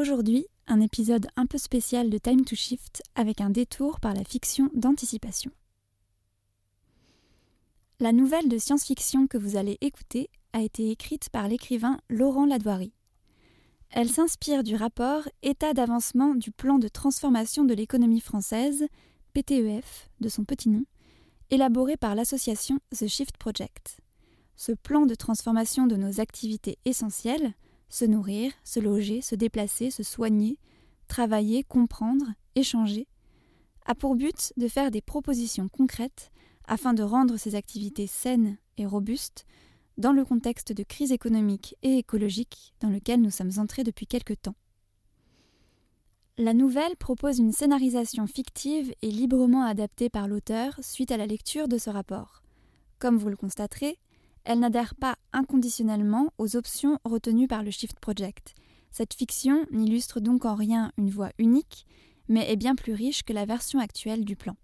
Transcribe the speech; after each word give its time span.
Aujourd'hui, 0.00 0.46
un 0.66 0.80
épisode 0.80 1.26
un 1.36 1.44
peu 1.44 1.58
spécial 1.58 2.08
de 2.08 2.16
Time 2.16 2.46
to 2.46 2.56
Shift 2.56 3.02
avec 3.16 3.42
un 3.42 3.50
détour 3.50 4.00
par 4.00 4.14
la 4.14 4.24
fiction 4.24 4.70
d'anticipation. 4.72 5.50
La 7.98 8.12
nouvelle 8.12 8.48
de 8.48 8.56
science-fiction 8.56 9.26
que 9.26 9.36
vous 9.36 9.58
allez 9.58 9.76
écouter 9.82 10.30
a 10.54 10.62
été 10.62 10.90
écrite 10.90 11.28
par 11.28 11.48
l'écrivain 11.48 11.98
Laurent 12.08 12.46
Ladoirie. 12.46 12.94
Elle 13.90 14.08
s'inspire 14.08 14.62
du 14.64 14.74
rapport 14.74 15.28
État 15.42 15.74
d'avancement 15.74 16.34
du 16.34 16.50
plan 16.50 16.78
de 16.78 16.88
transformation 16.88 17.66
de 17.66 17.74
l'économie 17.74 18.20
française, 18.20 18.86
PTEF 19.34 20.08
de 20.20 20.30
son 20.30 20.44
petit 20.44 20.70
nom, 20.70 20.86
élaboré 21.50 21.98
par 21.98 22.14
l'association 22.14 22.78
The 22.98 23.06
Shift 23.06 23.36
Project. 23.36 23.98
Ce 24.56 24.72
plan 24.72 25.04
de 25.04 25.14
transformation 25.14 25.86
de 25.86 25.96
nos 25.96 26.20
activités 26.20 26.78
essentielles, 26.86 27.52
se 27.90 28.06
nourrir, 28.06 28.52
se 28.64 28.80
loger, 28.80 29.20
se 29.20 29.34
déplacer, 29.34 29.90
se 29.90 30.02
soigner, 30.02 30.58
travailler, 31.08 31.64
comprendre, 31.64 32.24
échanger, 32.54 33.06
a 33.84 33.94
pour 33.94 34.14
but 34.14 34.52
de 34.56 34.68
faire 34.68 34.90
des 34.90 35.02
propositions 35.02 35.68
concrètes 35.68 36.30
afin 36.66 36.94
de 36.94 37.02
rendre 37.02 37.36
ces 37.36 37.56
activités 37.56 38.06
saines 38.06 38.56
et 38.78 38.86
robustes 38.86 39.44
dans 39.98 40.12
le 40.12 40.24
contexte 40.24 40.72
de 40.72 40.82
crise 40.82 41.12
économique 41.12 41.76
et 41.82 41.98
écologique 41.98 42.72
dans 42.80 42.88
lequel 42.88 43.20
nous 43.20 43.30
sommes 43.30 43.58
entrés 43.58 43.84
depuis 43.84 44.06
quelque 44.06 44.34
temps. 44.34 44.54
La 46.38 46.54
nouvelle 46.54 46.96
propose 46.96 47.38
une 47.38 47.52
scénarisation 47.52 48.26
fictive 48.26 48.94
et 49.02 49.10
librement 49.10 49.64
adaptée 49.64 50.08
par 50.08 50.26
l'auteur 50.26 50.78
suite 50.80 51.10
à 51.10 51.18
la 51.18 51.26
lecture 51.26 51.68
de 51.68 51.76
ce 51.76 51.90
rapport. 51.90 52.42
Comme 52.98 53.18
vous 53.18 53.28
le 53.28 53.36
constaterez, 53.36 53.98
elle 54.44 54.60
n'adhère 54.60 54.94
pas 54.94 55.16
inconditionnellement 55.32 56.32
aux 56.38 56.56
options 56.56 56.98
retenues 57.04 57.48
par 57.48 57.62
le 57.62 57.70
Shift 57.70 57.98
Project. 58.00 58.54
Cette 58.90 59.14
fiction 59.14 59.66
n'illustre 59.70 60.20
donc 60.20 60.44
en 60.44 60.54
rien 60.54 60.92
une 60.98 61.10
voie 61.10 61.30
unique, 61.38 61.86
mais 62.28 62.50
est 62.50 62.56
bien 62.56 62.74
plus 62.74 62.92
riche 62.92 63.22
que 63.22 63.32
la 63.32 63.44
version 63.44 63.78
actuelle 63.78 64.24
du 64.24 64.36
plan. 64.36 64.56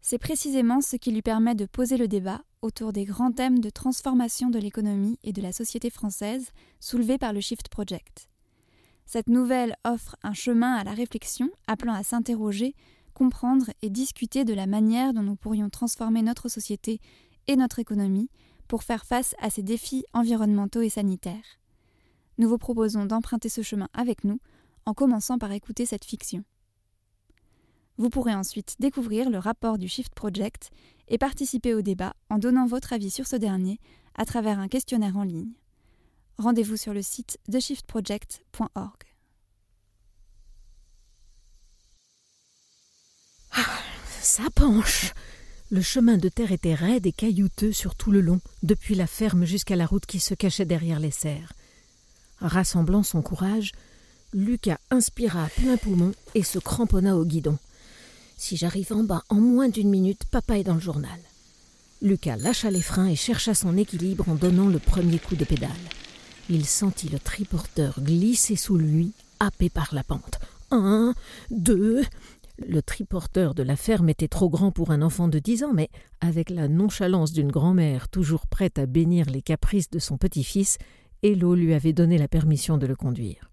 C'est 0.00 0.18
précisément 0.18 0.80
ce 0.80 0.96
qui 0.96 1.10
lui 1.10 1.22
permet 1.22 1.54
de 1.54 1.66
poser 1.66 1.96
le 1.96 2.08
débat 2.08 2.42
autour 2.62 2.92
des 2.92 3.04
grands 3.04 3.32
thèmes 3.32 3.60
de 3.60 3.70
transformation 3.70 4.48
de 4.50 4.58
l'économie 4.58 5.18
et 5.22 5.32
de 5.32 5.42
la 5.42 5.52
société 5.52 5.90
française 5.90 6.50
soulevés 6.80 7.18
par 7.18 7.32
le 7.32 7.40
Shift 7.40 7.68
Project. 7.68 8.28
Cette 9.06 9.28
nouvelle 9.28 9.76
offre 9.84 10.16
un 10.22 10.34
chemin 10.34 10.74
à 10.74 10.84
la 10.84 10.92
réflexion 10.92 11.50
appelant 11.66 11.94
à 11.94 12.02
s'interroger, 12.02 12.74
comprendre 13.14 13.70
et 13.82 13.90
discuter 13.90 14.44
de 14.44 14.54
la 14.54 14.66
manière 14.66 15.14
dont 15.14 15.22
nous 15.22 15.36
pourrions 15.36 15.70
transformer 15.70 16.22
notre 16.22 16.48
société 16.48 17.00
et 17.46 17.56
notre 17.56 17.78
économie 17.78 18.28
pour 18.68 18.84
faire 18.84 19.04
face 19.04 19.34
à 19.40 19.50
ces 19.50 19.62
défis 19.62 20.04
environnementaux 20.12 20.82
et 20.82 20.90
sanitaires. 20.90 21.58
Nous 22.38 22.48
vous 22.48 22.58
proposons 22.58 23.06
d'emprunter 23.06 23.48
ce 23.48 23.62
chemin 23.62 23.88
avec 23.92 24.24
nous 24.24 24.40
en 24.86 24.94
commençant 24.94 25.38
par 25.38 25.52
écouter 25.52 25.86
cette 25.86 26.04
fiction. 26.04 26.44
Vous 27.96 28.10
pourrez 28.10 28.34
ensuite 28.34 28.76
découvrir 28.78 29.28
le 29.28 29.38
rapport 29.38 29.76
du 29.76 29.88
Shift 29.88 30.14
Project 30.14 30.70
et 31.08 31.18
participer 31.18 31.74
au 31.74 31.82
débat 31.82 32.14
en 32.30 32.38
donnant 32.38 32.66
votre 32.66 32.92
avis 32.92 33.10
sur 33.10 33.26
ce 33.26 33.34
dernier 33.34 33.80
à 34.14 34.24
travers 34.24 34.60
un 34.60 34.68
questionnaire 34.68 35.16
en 35.16 35.24
ligne. 35.24 35.52
Rendez-vous 36.38 36.76
sur 36.76 36.94
le 36.94 37.02
site 37.02 37.38
de 37.48 37.58
shiftproject.org. 37.58 39.02
Ah, 43.52 43.78
ça 44.20 44.44
penche 44.54 45.12
Le 45.70 45.82
chemin 45.82 46.16
de 46.16 46.30
terre 46.30 46.52
était 46.52 46.74
raide 46.74 47.06
et 47.06 47.12
caillouteux 47.12 47.72
sur 47.72 47.94
tout 47.94 48.10
le 48.10 48.22
long, 48.22 48.40
depuis 48.62 48.94
la 48.94 49.06
ferme 49.06 49.44
jusqu'à 49.44 49.76
la 49.76 49.84
route 49.84 50.06
qui 50.06 50.18
se 50.18 50.32
cachait 50.32 50.64
derrière 50.64 50.98
les 50.98 51.10
serres. 51.10 51.52
Rassemblant 52.40 53.02
son 53.02 53.20
courage, 53.20 53.72
Lucas 54.32 54.78
inspira 54.90 55.44
à 55.44 55.48
plein 55.48 55.76
poumon 55.76 56.12
et 56.34 56.42
se 56.42 56.58
cramponna 56.58 57.16
au 57.16 57.24
guidon. 57.24 57.58
Si 58.38 58.56
j'arrive 58.56 58.92
en 58.92 59.02
bas 59.02 59.24
en 59.28 59.36
moins 59.36 59.68
d'une 59.68 59.90
minute, 59.90 60.24
papa 60.30 60.58
est 60.58 60.64
dans 60.64 60.74
le 60.74 60.80
journal. 60.80 61.18
Lucas 62.00 62.36
lâcha 62.36 62.70
les 62.70 62.82
freins 62.82 63.08
et 63.08 63.16
chercha 63.16 63.54
son 63.54 63.76
équilibre 63.76 64.28
en 64.28 64.36
donnant 64.36 64.68
le 64.68 64.78
premier 64.78 65.18
coup 65.18 65.36
de 65.36 65.44
pédale. 65.44 65.70
Il 66.48 66.64
sentit 66.64 67.08
le 67.08 67.18
triporteur 67.18 68.00
glisser 68.00 68.56
sous 68.56 68.78
lui, 68.78 69.12
happé 69.40 69.68
par 69.68 69.92
la 69.92 70.04
pente. 70.04 70.38
Un, 70.70 71.14
deux. 71.50 72.04
Le 72.66 72.82
triporteur 72.82 73.54
de 73.54 73.62
la 73.62 73.76
ferme 73.76 74.08
était 74.08 74.26
trop 74.26 74.48
grand 74.48 74.72
pour 74.72 74.90
un 74.90 75.00
enfant 75.00 75.28
de 75.28 75.38
dix 75.38 75.62
ans, 75.62 75.72
mais 75.72 75.90
avec 76.20 76.50
la 76.50 76.66
nonchalance 76.66 77.32
d'une 77.32 77.52
grand-mère 77.52 78.08
toujours 78.08 78.48
prête 78.48 78.78
à 78.80 78.86
bénir 78.86 79.26
les 79.30 79.42
caprices 79.42 79.90
de 79.90 80.00
son 80.00 80.18
petit-fils, 80.18 80.76
Hello 81.22 81.54
lui 81.54 81.72
avait 81.72 81.92
donné 81.92 82.18
la 82.18 82.26
permission 82.26 82.76
de 82.76 82.86
le 82.86 82.96
conduire. 82.96 83.52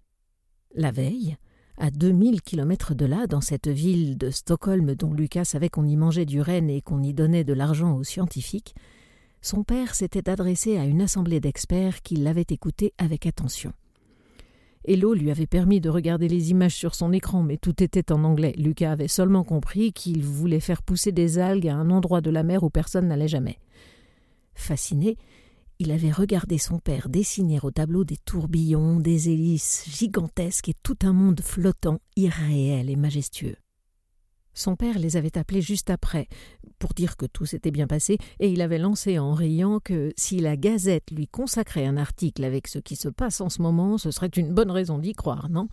La 0.74 0.90
veille, 0.90 1.36
à 1.78 1.90
deux 1.90 2.10
mille 2.10 2.42
kilomètres 2.42 2.94
de 2.94 3.06
là, 3.06 3.28
dans 3.28 3.40
cette 3.40 3.68
ville 3.68 4.18
de 4.18 4.30
Stockholm 4.30 4.94
dont 4.96 5.12
Lucas 5.12 5.44
savait 5.44 5.68
qu'on 5.68 5.86
y 5.86 5.96
mangeait 5.96 6.26
du 6.26 6.40
renne 6.40 6.68
et 6.68 6.82
qu'on 6.82 7.02
y 7.02 7.14
donnait 7.14 7.44
de 7.44 7.52
l'argent 7.52 7.96
aux 7.96 8.04
scientifiques, 8.04 8.74
son 9.40 9.62
père 9.62 9.94
s'était 9.94 10.28
adressé 10.28 10.78
à 10.78 10.84
une 10.84 11.02
assemblée 11.02 11.38
d'experts 11.38 12.02
qui 12.02 12.16
l'avaient 12.16 12.46
écouté 12.50 12.92
avec 12.98 13.26
attention. 13.26 13.72
Hello 14.88 15.14
lui 15.14 15.32
avait 15.32 15.48
permis 15.48 15.80
de 15.80 15.90
regarder 15.90 16.28
les 16.28 16.52
images 16.52 16.76
sur 16.76 16.94
son 16.94 17.12
écran, 17.12 17.42
mais 17.42 17.56
tout 17.56 17.82
était 17.82 18.12
en 18.12 18.22
anglais. 18.22 18.54
Lucas 18.56 18.92
avait 18.92 19.08
seulement 19.08 19.42
compris 19.42 19.92
qu'il 19.92 20.22
voulait 20.22 20.60
faire 20.60 20.80
pousser 20.80 21.10
des 21.10 21.40
algues 21.40 21.66
à 21.66 21.74
un 21.74 21.90
endroit 21.90 22.20
de 22.20 22.30
la 22.30 22.44
mer 22.44 22.62
où 22.62 22.70
personne 22.70 23.08
n'allait 23.08 23.26
jamais. 23.26 23.58
Fasciné, 24.54 25.16
il 25.80 25.90
avait 25.90 26.12
regardé 26.12 26.56
son 26.56 26.78
père 26.78 27.08
dessiner 27.08 27.58
au 27.64 27.72
tableau 27.72 28.04
des 28.04 28.16
tourbillons, 28.16 29.00
des 29.00 29.28
hélices 29.28 29.84
gigantesques 29.90 30.68
et 30.68 30.74
tout 30.84 30.98
un 31.02 31.12
monde 31.12 31.40
flottant, 31.40 31.98
irréel 32.14 32.88
et 32.88 32.96
majestueux. 32.96 33.56
Son 34.56 34.74
père 34.74 34.98
les 34.98 35.18
avait 35.18 35.36
appelés 35.36 35.60
juste 35.60 35.90
après, 35.90 36.28
pour 36.78 36.94
dire 36.94 37.18
que 37.18 37.26
tout 37.26 37.44
s'était 37.44 37.70
bien 37.70 37.86
passé, 37.86 38.16
et 38.40 38.48
il 38.48 38.62
avait 38.62 38.78
lancé 38.78 39.18
en 39.18 39.34
riant 39.34 39.80
que 39.80 40.14
si 40.16 40.38
la 40.40 40.56
Gazette 40.56 41.10
lui 41.10 41.28
consacrait 41.28 41.84
un 41.84 41.98
article 41.98 42.42
avec 42.42 42.66
ce 42.66 42.78
qui 42.78 42.96
se 42.96 43.10
passe 43.10 43.42
en 43.42 43.50
ce 43.50 43.60
moment, 43.60 43.98
ce 43.98 44.10
serait 44.10 44.28
une 44.28 44.54
bonne 44.54 44.70
raison 44.70 44.98
d'y 44.98 45.12
croire, 45.12 45.50
non? 45.50 45.68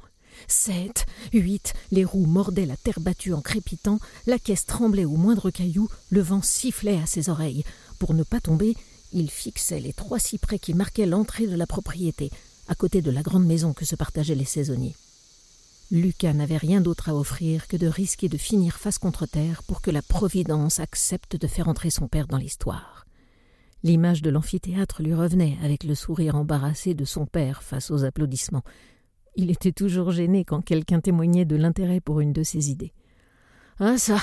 Sept, 0.48 1.06
huit, 1.32 1.74
les 1.92 2.04
roues 2.04 2.26
mordaient 2.26 2.66
la 2.66 2.76
terre 2.76 3.00
battue 3.00 3.34
en 3.34 3.42
crépitant, 3.42 4.00
la 4.28 4.38
caisse 4.38 4.66
tremblait 4.66 5.06
au 5.06 5.16
moindre 5.16 5.50
caillou, 5.50 5.88
le 6.10 6.20
vent 6.20 6.42
sifflait 6.42 7.00
à 7.02 7.06
ses 7.06 7.30
oreilles. 7.30 7.64
Pour 8.00 8.14
ne 8.14 8.24
pas 8.24 8.42
tomber, 8.42 8.76
il 9.14 9.32
fixait 9.32 9.80
les 9.80 9.94
trois 9.94 10.20
cyprès 10.20 10.60
qui 10.60 10.74
marquaient 10.74 11.06
l'entrée 11.06 11.48
de 11.48 11.56
la 11.56 11.68
propriété, 11.68 12.32
à 12.68 12.76
côté 12.76 13.02
de 13.02 13.12
la 13.12 13.22
grande 13.22 13.46
maison 13.46 13.72
que 13.72 13.86
se 13.86 13.96
partageaient 13.96 14.36
les 14.36 14.44
saisonniers. 14.44 14.96
Lucas 15.94 16.34
n'avait 16.34 16.58
rien 16.58 16.82
d'autre 16.82 17.10
à 17.10 17.16
offrir 17.16 17.68
que 17.68 17.78
de 17.78 17.86
risquer 17.86 18.28
de 18.28 18.36
finir 18.36 18.78
face 18.78 18.98
contre 18.98 19.28
terre 19.28 19.62
pour 19.62 19.80
que 19.80 19.92
la 19.92 20.02
Providence 20.02 20.80
accepte 20.80 21.40
de 21.40 21.46
faire 21.46 21.68
entrer 21.68 21.92
son 21.92 22.08
père 22.08 22.26
dans 22.26 22.40
l'histoire. 22.40 23.06
L'image 23.84 24.24
de 24.24 24.32
l'amphithéâtre 24.32 25.04
lui 25.04 25.14
revenait 25.14 25.56
avec 25.62 25.84
le 25.84 25.94
sourire 25.94 26.34
embarrassé 26.34 26.96
de 26.96 27.06
son 27.06 27.28
père 27.28 27.62
face 27.62 27.92
aux 27.92 28.06
applaudissements. 28.06 28.64
Il 29.36 29.52
était 29.52 29.72
toujours 29.72 30.10
gêné 30.10 30.46
quand 30.46 30.64
quelqu'un 30.64 31.00
témoignait 31.00 31.46
de 31.46 31.58
l'intérêt 31.58 32.02
pour 32.02 32.22
une 32.22 32.34
de 32.34 32.42
ses 32.42 32.72
idées. 32.72 32.94
Ah 33.80 34.00
ça 34.00 34.18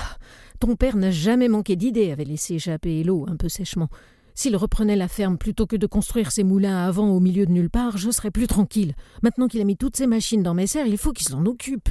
Ton 0.58 0.74
père 0.74 0.96
n'a 0.96 1.12
jamais 1.12 1.46
manqué 1.46 1.76
d'idées, 1.76 2.10
avait 2.10 2.24
laissé 2.24 2.54
échapper 2.54 2.98
Hello 2.98 3.26
un 3.28 3.36
peu 3.36 3.48
sèchement. 3.48 3.90
S'il 4.34 4.56
reprenait 4.56 4.96
la 4.96 5.08
ferme 5.08 5.38
plutôt 5.38 5.66
que 5.66 5.76
de 5.76 5.86
construire 5.86 6.32
ses 6.32 6.44
moulins 6.44 6.78
à 6.78 6.90
vent 6.90 7.10
au 7.10 7.20
milieu 7.20 7.46
de 7.46 7.52
nulle 7.52 7.70
part, 7.70 7.98
je 7.98 8.10
serais 8.10 8.30
plus 8.30 8.46
tranquille. 8.46 8.94
Maintenant 9.22 9.48
qu'il 9.48 9.60
a 9.60 9.64
mis 9.64 9.76
toutes 9.76 9.96
ses 9.96 10.06
machines 10.06 10.42
dans 10.42 10.54
mes 10.54 10.66
serres, 10.66 10.86
il 10.86 10.98
faut 10.98 11.12
qu'il 11.12 11.28
s'en 11.28 11.44
occupe. 11.46 11.90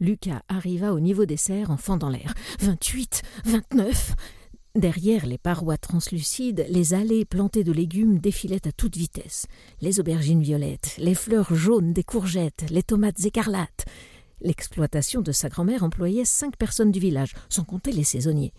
Lucas 0.00 0.42
arriva 0.48 0.94
au 0.94 1.00
niveau 1.00 1.26
des 1.26 1.36
serres 1.36 1.70
en 1.70 1.76
fendant 1.76 2.08
l'air. 2.08 2.34
Vingt-huit, 2.60 3.22
vingt-neuf. 3.44 4.14
Derrière 4.76 5.26
les 5.26 5.36
parois 5.36 5.76
translucides, 5.76 6.64
les 6.68 6.94
allées 6.94 7.24
plantées 7.24 7.64
de 7.64 7.72
légumes 7.72 8.18
défilaient 8.18 8.66
à 8.68 8.72
toute 8.72 8.96
vitesse. 8.96 9.46
Les 9.80 9.98
aubergines 9.98 10.42
violettes, 10.42 10.94
les 10.96 11.16
fleurs 11.16 11.54
jaunes 11.54 11.92
des 11.92 12.04
courgettes, 12.04 12.64
les 12.70 12.84
tomates 12.84 13.24
écarlates. 13.24 13.84
L'exploitation 14.40 15.22
de 15.22 15.32
sa 15.32 15.48
grand-mère 15.48 15.82
employait 15.82 16.24
cinq 16.24 16.56
personnes 16.56 16.92
du 16.92 17.00
village, 17.00 17.34
sans 17.48 17.64
compter 17.64 17.92
les 17.92 18.04
saisonniers. 18.04 18.52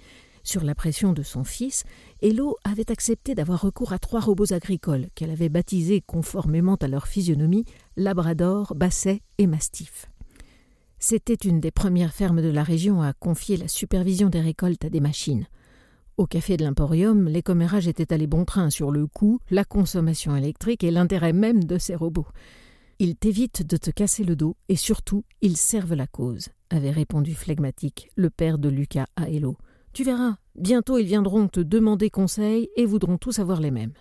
Sur 0.43 0.63
la 0.63 0.75
pression 0.75 1.13
de 1.13 1.23
son 1.23 1.43
fils, 1.43 1.85
Hello 2.23 2.55
avait 2.63 2.91
accepté 2.91 3.33
d'avoir 3.33 3.61
recours 3.61 3.93
à 3.93 3.97
trois 3.97 4.19
robots 4.19 4.53
agricoles 4.53 5.07
qu'elle 5.15 5.31
avait 5.31 5.49
baptisés 5.49 6.01
conformément 6.01 6.75
à 6.75 6.87
leur 6.87 7.07
physionomie 7.07 7.65
Labrador, 7.97 8.75
Basset 8.75 9.21
et 9.39 9.47
Mastiff. 9.47 10.05
C'était 10.99 11.33
une 11.33 11.59
des 11.59 11.71
premières 11.71 12.13
fermes 12.13 12.43
de 12.43 12.49
la 12.51 12.61
région 12.61 13.01
à 13.01 13.13
confier 13.13 13.57
la 13.57 13.67
supervision 13.67 14.29
des 14.29 14.39
récoltes 14.39 14.85
à 14.85 14.91
des 14.91 14.99
machines. 14.99 15.47
Au 16.17 16.27
café 16.27 16.57
de 16.57 16.63
l'Emporium, 16.63 17.27
les 17.27 17.41
commérages 17.41 17.87
étaient 17.87 18.13
allés 18.13 18.27
bon 18.27 18.45
train 18.45 18.69
sur 18.69 18.91
le 18.91 19.07
coût, 19.07 19.39
la 19.49 19.65
consommation 19.65 20.35
électrique 20.35 20.83
et 20.83 20.91
l'intérêt 20.91 21.33
même 21.33 21.63
de 21.63 21.79
ces 21.79 21.95
robots. 21.95 22.27
Ils 22.99 23.15
t'évitent 23.15 23.65
de 23.65 23.77
te 23.77 23.89
casser 23.89 24.23
le 24.23 24.35
dos 24.35 24.55
et 24.69 24.75
surtout, 24.75 25.25
ils 25.41 25.57
servent 25.57 25.95
la 25.95 26.05
cause, 26.05 26.49
avait 26.69 26.91
répondu 26.91 27.33
flegmatique 27.33 28.11
le 28.15 28.29
père 28.29 28.59
de 28.59 28.69
Lucas 28.69 29.07
à 29.15 29.27
Hello. 29.27 29.57
Tu 29.93 30.05
verras, 30.05 30.37
bientôt 30.55 30.97
ils 30.97 31.05
viendront 31.05 31.49
te 31.49 31.59
demander 31.59 32.09
conseil 32.09 32.69
et 32.77 32.85
voudront 32.85 33.17
tous 33.17 33.39
avoir 33.39 33.59
les 33.59 33.71
mêmes. 33.71 33.91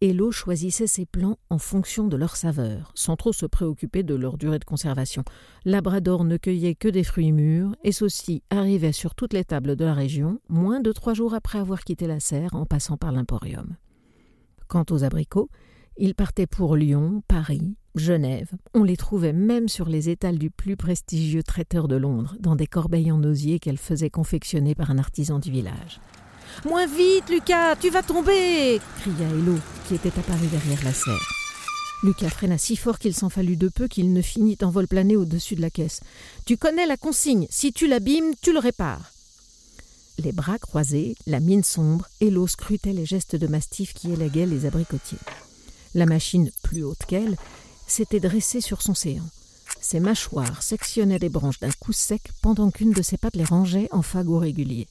Hello 0.00 0.30
choisissait 0.30 0.86
ses 0.86 1.06
plans 1.06 1.38
en 1.50 1.58
fonction 1.58 2.06
de 2.06 2.16
leur 2.16 2.36
saveur, 2.36 2.92
sans 2.94 3.16
trop 3.16 3.32
se 3.32 3.46
préoccuper 3.46 4.04
de 4.04 4.14
leur 4.14 4.36
durée 4.36 4.60
de 4.60 4.64
conservation. 4.64 5.24
Labrador 5.64 6.24
ne 6.24 6.36
cueillait 6.36 6.74
que 6.74 6.88
des 6.88 7.04
fruits 7.04 7.32
mûrs, 7.32 7.74
et 7.82 7.92
ceux-ci 7.92 8.42
arrivaient 8.50 8.92
sur 8.92 9.14
toutes 9.14 9.32
les 9.32 9.44
tables 9.44 9.74
de 9.76 9.84
la 9.84 9.94
région, 9.94 10.40
moins 10.48 10.80
de 10.80 10.92
trois 10.92 11.14
jours 11.14 11.34
après 11.34 11.58
avoir 11.58 11.82
quitté 11.82 12.06
la 12.06 12.20
serre 12.20 12.54
en 12.54 12.66
passant 12.66 12.96
par 12.96 13.12
l'Emporium. 13.12 13.76
Quant 14.68 14.84
aux 14.90 15.04
abricots, 15.04 15.50
ils 15.96 16.14
partaient 16.14 16.46
pour 16.46 16.76
Lyon, 16.76 17.22
Paris, 17.28 17.76
Genève. 17.94 18.50
On 18.74 18.82
les 18.82 18.96
trouvait 18.96 19.32
même 19.32 19.68
sur 19.68 19.88
les 19.88 20.08
étals 20.08 20.38
du 20.38 20.50
plus 20.50 20.76
prestigieux 20.76 21.42
traiteur 21.42 21.88
de 21.88 21.96
Londres, 21.96 22.36
dans 22.40 22.56
des 22.56 22.66
corbeilles 22.66 23.12
en 23.12 23.22
osier 23.22 23.58
qu'elle 23.58 23.78
faisait 23.78 24.10
confectionner 24.10 24.74
par 24.74 24.90
un 24.90 24.98
artisan 24.98 25.38
du 25.38 25.50
village. 25.50 26.00
Moins 26.64 26.86
vite, 26.86 27.28
Lucas, 27.30 27.76
tu 27.76 27.90
vas 27.90 28.02
tomber 28.02 28.80
cria 29.00 29.28
Hello, 29.28 29.54
qui 29.86 29.94
était 29.94 30.18
apparu 30.18 30.46
derrière 30.46 30.84
la 30.84 30.92
serre. 30.92 31.32
Lucas 32.02 32.30
freina 32.30 32.58
si 32.58 32.76
fort 32.76 32.98
qu'il 32.98 33.14
s'en 33.14 33.28
fallut 33.28 33.56
de 33.56 33.68
peu 33.68 33.86
qu'il 33.86 34.12
ne 34.12 34.22
finit 34.22 34.58
en 34.62 34.70
vol 34.70 34.88
plané 34.88 35.16
au-dessus 35.16 35.54
de 35.54 35.60
la 35.60 35.70
caisse. 35.70 36.00
Tu 36.46 36.56
connais 36.56 36.86
la 36.86 36.96
consigne, 36.96 37.46
si 37.48 37.72
tu 37.72 37.86
l'abîmes, 37.86 38.34
tu 38.42 38.52
le 38.52 38.58
répares. 38.58 39.12
Les 40.18 40.32
bras 40.32 40.58
croisés, 40.58 41.14
la 41.26 41.40
mine 41.40 41.64
sombre, 41.64 42.06
Hello 42.20 42.46
scrutait 42.46 42.92
les 42.92 43.06
gestes 43.06 43.36
de 43.36 43.46
mastif 43.46 43.94
qui 43.94 44.12
élaguaient 44.12 44.46
les 44.46 44.66
abricotiers. 44.66 45.18
La 45.94 46.06
machine, 46.06 46.50
plus 46.62 46.82
haute 46.84 47.04
qu'elle, 47.06 47.36
s'était 47.86 48.20
dressée 48.20 48.60
sur 48.60 48.82
son 48.82 48.94
séant. 48.94 49.28
Ses 49.80 50.00
mâchoires 50.00 50.62
sectionnaient 50.62 51.18
les 51.18 51.28
branches 51.28 51.60
d'un 51.60 51.70
coup 51.80 51.92
sec 51.92 52.22
pendant 52.40 52.70
qu'une 52.70 52.92
de 52.92 53.02
ses 53.02 53.18
pattes 53.18 53.36
les 53.36 53.44
rangeait 53.44 53.88
en 53.90 54.00
fagots 54.00 54.38
réguliers. 54.38 54.88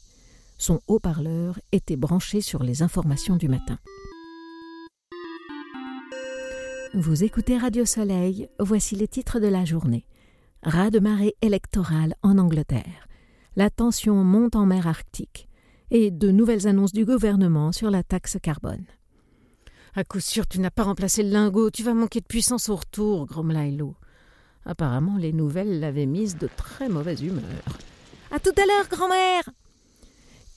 Son 0.58 0.80
haut-parleur 0.88 1.60
était 1.72 1.96
branché 1.96 2.42
sur 2.42 2.62
les 2.62 2.84
informations 2.84 3.36
du 3.36 3.48
matin. 3.48 3.80
Vous 6.94 7.24
écoutez 7.24 7.58
Radio 7.58 7.86
Soleil, 7.86 8.50
voici 8.60 8.96
les 8.96 9.08
titres 9.08 9.40
de 9.40 9.48
la 9.48 9.66
journée. 9.66 10.06
Ras 10.62 10.92
de 10.92 11.00
marée 11.00 11.36
électorale 11.42 12.14
en 12.22 12.38
Angleterre. 12.38 13.08
La 13.56 13.70
tension 13.70 14.24
monte 14.24 14.56
en 14.56 14.66
mer 14.66 14.88
Arctique. 14.88 15.48
Et 15.90 16.12
de 16.12 16.32
nouvelles 16.32 16.68
annonces 16.68 16.94
du 16.94 17.06
gouvernement 17.06 17.72
sur 17.72 17.90
la 17.90 18.04
taxe 18.04 18.38
carbone. 18.42 18.86
À 19.96 20.04
coup 20.04 20.20
sûr, 20.20 20.48
tu 20.48 20.60
n'as 20.60 20.72
pas 20.72 20.84
remplacé 20.84 21.24
le 21.24 21.30
lingot, 21.30 21.72
tu 21.72 21.84
vas 21.84 21.94
manquer 21.94 22.22
de 22.22 22.26
puissance 22.26 22.70
au 22.70 22.76
retour, 22.76 23.26
grommela 23.26 23.66
Hello. 23.66 23.96
Apparemment, 24.66 25.18
les 25.18 25.34
nouvelles 25.34 25.80
l'avaient 25.80 26.06
mise 26.06 26.38
de 26.38 26.50
très 26.56 26.88
mauvaise 26.88 27.22
humeur. 27.22 27.64
À 28.32 28.40
tout 28.40 28.54
à 28.58 28.66
l'heure, 28.66 28.88
grand-mère 28.90 29.44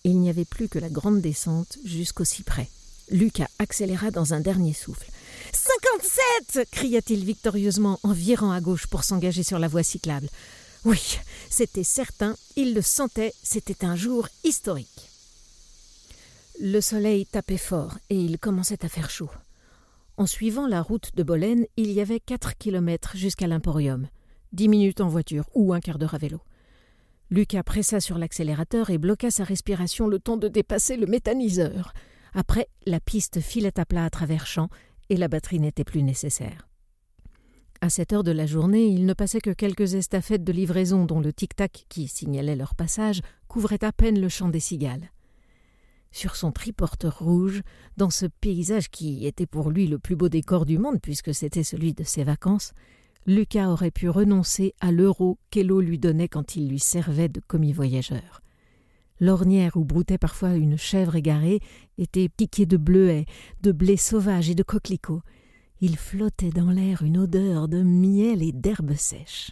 il 0.05 0.21
n'y 0.21 0.29
avait 0.29 0.45
plus 0.45 0.69
que 0.69 0.79
la 0.79 0.91
grande 0.91 1.21
descente 1.21 1.79
jusqu'au 1.85 2.25
cyprès. 2.25 2.69
Lucas 3.11 3.49
accéléra 3.59 4.11
dans 4.11 4.35
un 4.35 4.41
dernier 4.41 4.75
souffle. 4.75 5.11
Cinquante-sept 5.53 6.69
cria-t-il 6.71 7.25
victorieusement 7.25 7.99
en 8.03 8.13
virant 8.13 8.53
à 8.53 8.61
gauche 8.61 8.87
pour 8.87 9.05
s'engager 9.05 9.43
sur 9.43 9.59
la 9.59 9.69
voie 9.69 9.83
cyclable. 9.83 10.29
Oui, 10.85 11.19
c'était 11.49 11.85
certain, 11.85 12.37
il 12.57 12.75
le 12.75 12.83
sentait, 12.83 13.35
c'était 13.43 13.85
un 13.85 13.97
jour 13.97 14.29
historique. 14.45 15.11
Le 16.61 16.81
soleil 16.81 17.27
tapait 17.27 17.56
fort 17.56 17.99
et 18.11 18.17
il 18.17 18.39
commençait 18.39 18.85
à 18.85 18.89
faire 18.89 19.11
chaud. 19.11 19.31
En 20.17 20.27
suivant 20.27 20.69
la 20.69 20.83
route 20.83 21.11
de 21.17 21.25
Bolène, 21.25 21.67
il 21.77 21.91
y 21.91 22.01
avait 22.01 22.21
quatre 22.21 22.56
kilomètres 22.56 23.17
jusqu'à 23.17 23.49
l'Emporium. 23.49 24.06
Dix 24.53 24.69
minutes 24.69 25.01
en 25.01 25.09
voiture 25.09 25.51
ou 25.55 25.73
un 25.73 25.81
quart 25.81 25.99
d'heure 25.99 26.15
à 26.15 26.19
vélo. 26.19 26.41
Lucas 27.31 27.65
pressa 27.65 27.99
sur 27.99 28.19
l'accélérateur 28.19 28.91
et 28.91 28.99
bloqua 28.99 29.33
sa 29.33 29.43
respiration 29.43 30.06
le 30.06 30.21
temps 30.21 30.37
de 30.37 30.47
dépasser 30.47 30.97
le 30.97 31.06
méthaniseur. 31.06 31.93
Après, 32.35 32.69
la 32.87 33.00
piste 33.00 33.41
filait 33.41 33.81
à 33.81 33.85
plat 33.85 34.05
à 34.05 34.11
travers 34.11 34.47
champs 34.47 34.69
et 35.11 35.17
la 35.17 35.27
batterie 35.27 35.59
n'était 35.59 35.83
plus 35.83 36.05
nécessaire. 36.05 36.69
À 37.81 37.91
cette 37.91 38.12
heure 38.12 38.23
de 38.23 38.31
la 38.31 38.47
journée, 38.47 38.87
il 38.87 39.07
ne 39.07 39.12
passait 39.12 39.41
que 39.41 39.50
quelques 39.50 39.95
estafettes 39.95 40.45
de 40.45 40.53
livraison 40.53 41.05
dont 41.05 41.21
le 41.21 41.33
tic-tac 41.33 41.87
qui 41.89 42.07
signalait 42.07 42.55
leur 42.55 42.77
passage 42.77 43.23
couvrait 43.49 43.83
à 43.83 43.91
peine 43.91 44.21
le 44.21 44.29
champ 44.29 44.49
des 44.49 44.61
cigales. 44.61 45.11
Sur 46.14 46.37
son 46.37 46.52
triporteur 46.52 47.19
rouge, 47.19 47.62
dans 47.96 48.08
ce 48.08 48.26
paysage 48.26 48.88
qui 48.88 49.26
était 49.26 49.46
pour 49.46 49.72
lui 49.72 49.88
le 49.88 49.99
plus 49.99 50.14
beau 50.14 50.28
décor 50.28 50.64
du 50.64 50.78
monde 50.78 51.00
puisque 51.02 51.34
c'était 51.34 51.64
celui 51.64 51.93
de 51.93 52.05
ses 52.05 52.22
vacances, 52.22 52.72
Lucas 53.26 53.69
aurait 53.69 53.90
pu 53.90 54.08
renoncer 54.08 54.75
à 54.81 54.93
l'euro 54.93 55.38
qu'Hello 55.50 55.81
lui 55.81 55.99
donnait 55.99 56.28
quand 56.28 56.55
il 56.55 56.69
lui 56.69 56.78
servait 56.78 57.28
de 57.28 57.40
commis 57.40 57.72
voyageur. 57.72 58.43
L'ornière 59.19 59.76
où 59.76 59.84
broutait 59.84 60.16
parfois 60.16 60.55
une 60.55 60.78
chèvre 60.78 61.16
égarée 61.16 61.58
était 61.99 62.28
piquée 62.28 62.66
de 62.66 62.76
bleuets, 62.76 63.26
de 63.62 63.72
blé 63.72 63.96
sauvage 63.96 64.49
et 64.49 64.55
de 64.55 64.62
coquelicots. 64.62 65.22
Il 65.81 65.96
flottait 65.96 66.50
dans 66.50 66.70
l'air 66.70 67.02
une 67.02 67.19
odeur 67.19 67.66
de 67.66 67.82
miel 67.82 68.40
et 68.40 68.52
d'herbes 68.52 68.94
sèches. 68.94 69.50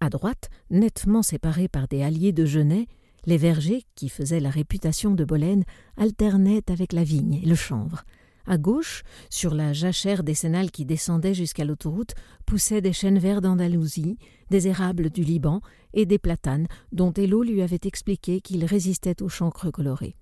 À 0.00 0.10
droite, 0.10 0.50
nettement 0.68 1.22
séparés 1.22 1.68
par 1.68 1.86
des 1.86 2.02
halliers 2.02 2.32
de 2.32 2.44
genêts, 2.44 2.88
les 3.26 3.36
vergers, 3.36 3.84
qui 3.94 4.08
faisaient 4.08 4.40
la 4.40 4.50
réputation 4.50 5.14
de 5.14 5.24
Bolène, 5.24 5.64
alternaient 5.96 6.70
avec 6.70 6.92
la 6.92 7.04
vigne 7.04 7.40
et 7.42 7.46
le 7.46 7.54
chanvre. 7.54 8.04
À 8.46 8.58
gauche, 8.58 9.04
sur 9.30 9.54
la 9.54 9.72
jachère 9.72 10.24
décennale 10.24 10.70
qui 10.70 10.84
descendait 10.84 11.34
jusqu'à 11.34 11.64
l'autoroute, 11.64 12.14
poussaient 12.44 12.80
des 12.80 12.92
chênes 12.92 13.18
verts 13.18 13.40
d'Andalousie, 13.40 14.18
des 14.50 14.66
érables 14.66 15.10
du 15.10 15.22
Liban 15.22 15.60
et 15.94 16.06
des 16.06 16.18
platanes 16.18 16.66
dont 16.90 17.12
Hello 17.12 17.42
lui 17.42 17.62
avait 17.62 17.80
expliqué 17.84 18.40
qu'ils 18.40 18.64
résistaient 18.64 19.22
aux 19.22 19.28
chancres 19.28 19.70
colorés. 19.70 20.16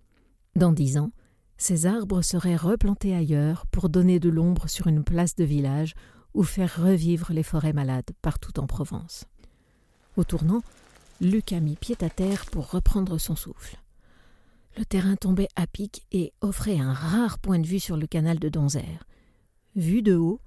Dans 0.55 0.73
dix 0.73 0.99
ans, 0.99 1.13
ces 1.57 1.87
arbres 1.87 2.23
seraient 2.23 2.57
replantés 2.57 3.15
ailleurs 3.15 3.67
pour 3.67 3.89
donner 3.89 4.19
de 4.19 4.29
l'ombre 4.29 4.69
sur 4.69 4.87
une 4.87 5.05
place 5.05 5.35
de 5.35 5.45
village 5.45 5.95
ou 6.35 6.43
faire 6.43 6.83
revivre 6.83 7.33
les 7.33 7.43
forêts 7.43 7.73
malades 7.73 8.11
partout 8.23 8.59
en 8.61 8.67
Provence. 8.67 9.25
Au 10.17 10.25
tournant, 10.25 10.61
Luc 11.21 11.53
a 11.53 11.61
mis 11.61 11.77
pied 11.77 11.97
à 12.01 12.09
terre 12.09 12.47
pour 12.47 12.71
reprendre 12.71 13.19
son 13.19 13.37
souffle. 13.37 13.79
Le 14.79 14.87
terrain 14.87 15.17
tombait 15.17 15.49
à 15.55 15.67
pic 15.67 16.07
et 16.13 16.33
offrait 16.41 16.79
un 16.79 16.95
rare 16.95 17.39
point 17.39 17.59
de 17.59 17.67
vue 17.67 17.81
sur 17.81 17.99
le 17.99 18.07
canal 18.07 18.39
de 18.39 18.49
Donzère. 18.49 19.05
Vue 19.77 20.01
de 20.01 20.17
haut, 20.17 20.41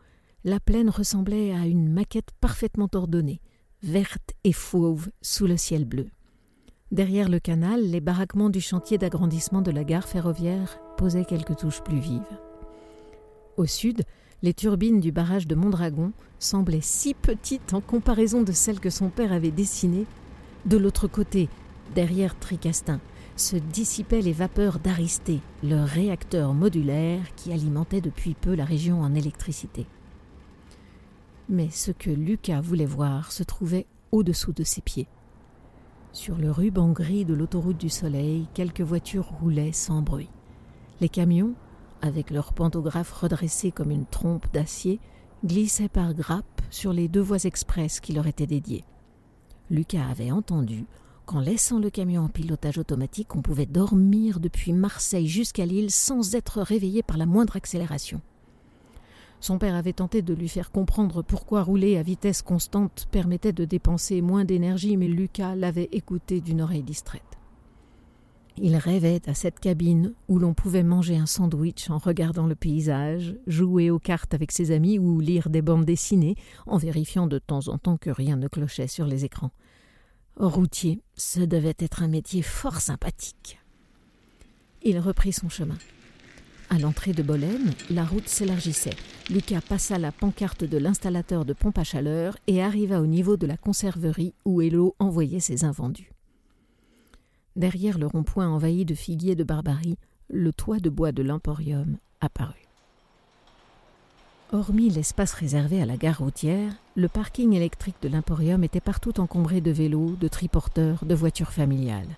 la 0.43 0.59
plaine 0.59 0.89
ressemblait 0.89 1.53
à 1.53 1.67
une 1.67 1.89
maquette 1.89 2.31
parfaitement 2.41 2.89
ordonnée, 2.95 3.39
verte 3.83 4.33
et 4.43 4.51
fauve 4.51 5.09
sous 5.21 5.45
le 5.45 5.57
ciel 5.57 5.85
bleu. 5.85 6.07
Derrière 6.91 7.29
le 7.29 7.39
canal, 7.39 7.81
les 7.81 8.01
baraquements 8.01 8.49
du 8.49 8.61
chantier 8.61 8.97
d'agrandissement 8.97 9.61
de 9.61 9.71
la 9.71 9.83
gare 9.83 10.07
ferroviaire 10.07 10.79
posaient 10.97 11.25
quelques 11.25 11.57
touches 11.57 11.81
plus 11.81 11.99
vives. 11.99 12.39
Au 13.57 13.67
sud, 13.67 14.03
les 14.41 14.53
turbines 14.53 14.99
du 14.99 15.11
barrage 15.11 15.47
de 15.47 15.55
Mondragon 15.55 16.13
semblaient 16.39 16.81
si 16.81 17.13
petites 17.13 17.73
en 17.73 17.81
comparaison 17.81 18.41
de 18.41 18.51
celles 18.51 18.79
que 18.79 18.89
son 18.89 19.09
père 19.09 19.31
avait 19.31 19.51
dessinées. 19.51 20.07
De 20.65 20.77
l'autre 20.77 21.07
côté, 21.07 21.49
derrière 21.93 22.39
Tricastin, 22.39 23.01
se 23.35 23.57
dissipaient 23.57 24.21
les 24.21 24.31
vapeurs 24.31 24.79
d'Aristée, 24.79 25.41
le 25.61 25.83
réacteur 25.83 26.53
modulaire 26.53 27.35
qui 27.35 27.51
alimentait 27.51 28.01
depuis 28.01 28.33
peu 28.33 28.55
la 28.55 28.63
région 28.63 29.01
en 29.01 29.13
électricité. 29.13 29.87
Mais 31.49 31.69
ce 31.69 31.91
que 31.91 32.09
Lucas 32.09 32.61
voulait 32.61 32.85
voir 32.85 33.31
se 33.31 33.43
trouvait 33.43 33.87
au-dessous 34.11 34.53
de 34.53 34.63
ses 34.63 34.81
pieds. 34.81 35.07
Sur 36.13 36.37
le 36.37 36.51
ruban 36.51 36.91
gris 36.91 37.25
de 37.25 37.33
l'autoroute 37.33 37.77
du 37.77 37.89
Soleil, 37.89 38.47
quelques 38.53 38.81
voitures 38.81 39.33
roulaient 39.41 39.73
sans 39.73 40.01
bruit. 40.01 40.29
Les 41.01 41.09
camions, 41.09 41.55
avec 42.01 42.29
leurs 42.29 42.53
pantographes 42.53 43.11
redressés 43.11 43.71
comme 43.71 43.91
une 43.91 44.05
trompe 44.05 44.45
d'acier, 44.53 44.99
glissaient 45.43 45.89
par 45.89 46.13
grappes 46.13 46.61
sur 46.69 46.93
les 46.93 47.07
deux 47.07 47.19
voies 47.19 47.43
express 47.43 47.99
qui 47.99 48.13
leur 48.13 48.27
étaient 48.27 48.47
dédiées. 48.47 48.85
Lucas 49.69 50.05
avait 50.09 50.31
entendu, 50.31 50.85
qu'en 51.25 51.39
laissant 51.39 51.79
le 51.79 51.89
camion 51.89 52.23
en 52.23 52.27
pilotage 52.27 52.77
automatique, 52.77 53.35
on 53.35 53.41
pouvait 53.41 53.65
dormir 53.65 54.39
depuis 54.39 54.73
Marseille 54.73 55.27
jusqu'à 55.27 55.65
Lille 55.65 55.91
sans 55.91 56.35
être 56.35 56.61
réveillé 56.61 57.01
par 57.01 57.17
la 57.17 57.25
moindre 57.25 57.55
accélération. 57.55 58.21
Son 59.39 59.57
père 59.57 59.75
avait 59.75 59.93
tenté 59.93 60.21
de 60.21 60.33
lui 60.33 60.47
faire 60.47 60.71
comprendre 60.71 61.21
pourquoi 61.21 61.63
rouler 61.63 61.97
à 61.97 62.03
vitesse 62.03 62.41
constante 62.41 63.07
permettait 63.11 63.51
de 63.51 63.65
dépenser 63.65 64.21
moins 64.21 64.45
d'énergie, 64.45 64.95
mais 64.95 65.07
Lucas 65.07 65.55
l'avait 65.55 65.89
écouté 65.91 66.39
d'une 66.39 66.61
oreille 66.61 66.83
distraite. 66.83 67.21
Il 68.57 68.75
rêvait 68.75 69.21
à 69.27 69.33
cette 69.33 69.59
cabine 69.59 70.13
où 70.27 70.37
l'on 70.37 70.53
pouvait 70.53 70.83
manger 70.83 71.17
un 71.17 71.25
sandwich 71.25 71.89
en 71.89 71.97
regardant 71.97 72.45
le 72.45 72.53
paysage, 72.53 73.35
jouer 73.47 73.89
aux 73.89 73.99
cartes 73.99 74.33
avec 74.33 74.51
ses 74.51 74.71
amis 74.71 74.99
ou 74.99 75.19
lire 75.19 75.49
des 75.49 75.63
bandes 75.63 75.85
dessinées 75.85 76.35
en 76.67 76.77
vérifiant 76.77 77.25
de 77.25 77.39
temps 77.39 77.67
en 77.67 77.79
temps 77.79 77.97
que 77.97 78.11
rien 78.11 78.35
ne 78.35 78.47
clochait 78.47 78.87
sur 78.87 79.07
les 79.07 79.25
écrans. 79.25 79.51
Routier, 80.37 81.01
ce 81.15 81.39
devait 81.39 81.75
être 81.79 82.03
un 82.03 82.07
métier 82.07 82.41
fort 82.41 82.79
sympathique. 82.79 83.59
Il 84.83 84.99
reprit 84.99 85.33
son 85.33 85.49
chemin. 85.49 85.77
À 86.69 86.79
l'entrée 86.79 87.13
de 87.13 87.23
Bolène, 87.23 87.73
la 87.89 88.03
route 88.03 88.27
s'élargissait. 88.27 88.95
Lucas 89.29 89.61
passa 89.61 89.97
la 89.97 90.11
pancarte 90.11 90.63
de 90.63 90.77
l'installateur 90.77 91.45
de 91.45 91.53
pompe 91.53 91.77
à 91.77 91.83
chaleur 91.83 92.37
et 92.47 92.63
arriva 92.63 93.01
au 93.01 93.05
niveau 93.05 93.37
de 93.37 93.47
la 93.47 93.57
conserverie 93.57 94.33
où 94.45 94.61
Hello 94.61 94.95
envoyait 94.99 95.39
ses 95.39 95.65
invendus. 95.65 96.12
Derrière 97.55 97.99
le 97.99 98.07
rond-point 98.07 98.49
envahi 98.49 98.83
de 98.83 98.95
figuiers 98.95 99.35
de 99.35 99.43
barbarie, 99.43 99.97
le 100.29 100.51
toit 100.51 100.79
de 100.79 100.89
bois 100.89 101.11
de 101.11 101.21
l'Emporium 101.21 101.97
apparut. 102.19 102.67
Hormis 104.51 104.89
l'espace 104.89 105.33
réservé 105.33 105.81
à 105.81 105.85
la 105.85 105.97
gare 105.97 106.19
routière, 106.19 106.73
le 106.95 107.07
parking 107.07 107.53
électrique 107.53 107.95
de 108.01 108.09
l'Emporium 108.09 108.63
était 108.63 108.79
partout 108.79 109.19
encombré 109.19 109.61
de 109.61 109.71
vélos, 109.71 110.15
de 110.19 110.27
triporteurs, 110.27 111.05
de 111.05 111.15
voitures 111.15 111.51
familiales. 111.51 112.17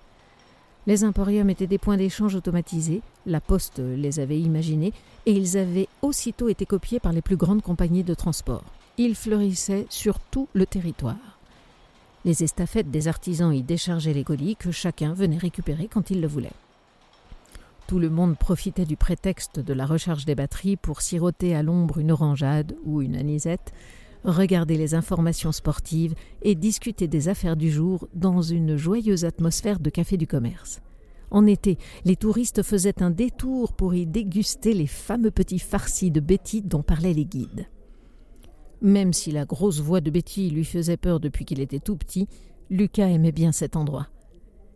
Les 0.88 1.04
emporiums 1.04 1.50
étaient 1.50 1.66
des 1.66 1.78
points 1.78 1.98
d'échange 1.98 2.36
automatisés, 2.36 3.02
la 3.26 3.42
Poste 3.42 3.80
les 3.80 4.20
avait 4.20 4.40
imaginés, 4.40 4.94
et 5.26 5.32
ils 5.32 5.58
avaient 5.58 5.88
aussitôt 6.02 6.48
été 6.48 6.66
copiés 6.66 7.00
par 7.00 7.12
les 7.12 7.22
plus 7.22 7.38
grandes 7.38 7.62
compagnies 7.62 8.04
de 8.04 8.14
transport. 8.14 8.66
Ils 8.98 9.16
fleurissaient 9.16 9.88
sur 9.90 10.20
tout 10.20 10.48
le 10.54 10.66
territoire. 10.66 11.35
Les 12.26 12.44
estafettes 12.44 12.90
des 12.90 13.08
artisans 13.08 13.54
y 13.54 13.62
déchargeaient 13.62 14.14
les 14.14 14.24
colis 14.24 14.56
que 14.56 14.72
chacun 14.72 15.14
venait 15.14 15.38
récupérer 15.38 15.88
quand 15.88 16.10
il 16.10 16.22
le 16.22 16.28
voulait. 16.28 16.52
Tout 17.86 18.00
le 18.00 18.10
monde 18.10 18.36
profitait 18.36 18.86
du 18.86 18.98
prétexte 18.98 19.60
de 19.60 19.74
la 19.74 19.86
recharge 19.86 20.26
des 20.26 20.34
batteries 20.34 20.76
pour 20.76 21.02
siroter 21.02 21.56
à 21.56 21.62
l'ombre 21.62 22.00
une 22.00 22.12
orangeade 22.12 22.76
ou 22.84 23.04
une 23.04 23.16
anisette, 23.16 23.74
regarder 24.24 24.76
les 24.76 24.96
informations 24.96 25.52
sportives 25.52 26.16
et 26.42 26.56
discuter 26.56 27.08
des 27.08 27.30
affaires 27.30 27.56
du 27.56 27.70
jour 27.70 28.08
dans 28.16 28.42
une 28.42 28.76
joyeuse 28.76 29.24
atmosphère 29.24 29.80
de 29.80 29.92
café 29.92 30.18
du 30.18 30.26
commerce. 30.26 30.82
En 31.30 31.46
été, 31.46 31.78
les 32.06 32.16
touristes 32.16 32.64
faisaient 32.64 33.04
un 33.04 33.12
détour 33.12 33.74
pour 33.74 33.94
y 33.94 34.08
déguster 34.08 34.74
les 34.74 34.88
fameux 34.88 35.32
petits 35.32 35.60
farcis 35.60 36.10
de 36.10 36.22
Betty 36.22 36.64
dont 36.64 36.82
parlaient 36.82 37.14
les 37.14 37.26
guides. 37.26 37.68
Même 38.82 39.14
si 39.14 39.32
la 39.32 39.46
grosse 39.46 39.80
voix 39.80 40.02
de 40.02 40.10
Betty 40.10 40.50
lui 40.50 40.66
faisait 40.66 40.98
peur 40.98 41.20
depuis 41.20 41.46
qu'il 41.46 41.60
était 41.60 41.80
tout 41.80 41.96
petit, 41.96 42.28
Lucas 42.70 43.08
aimait 43.08 43.32
bien 43.32 43.52
cet 43.52 43.76
endroit. 43.76 44.08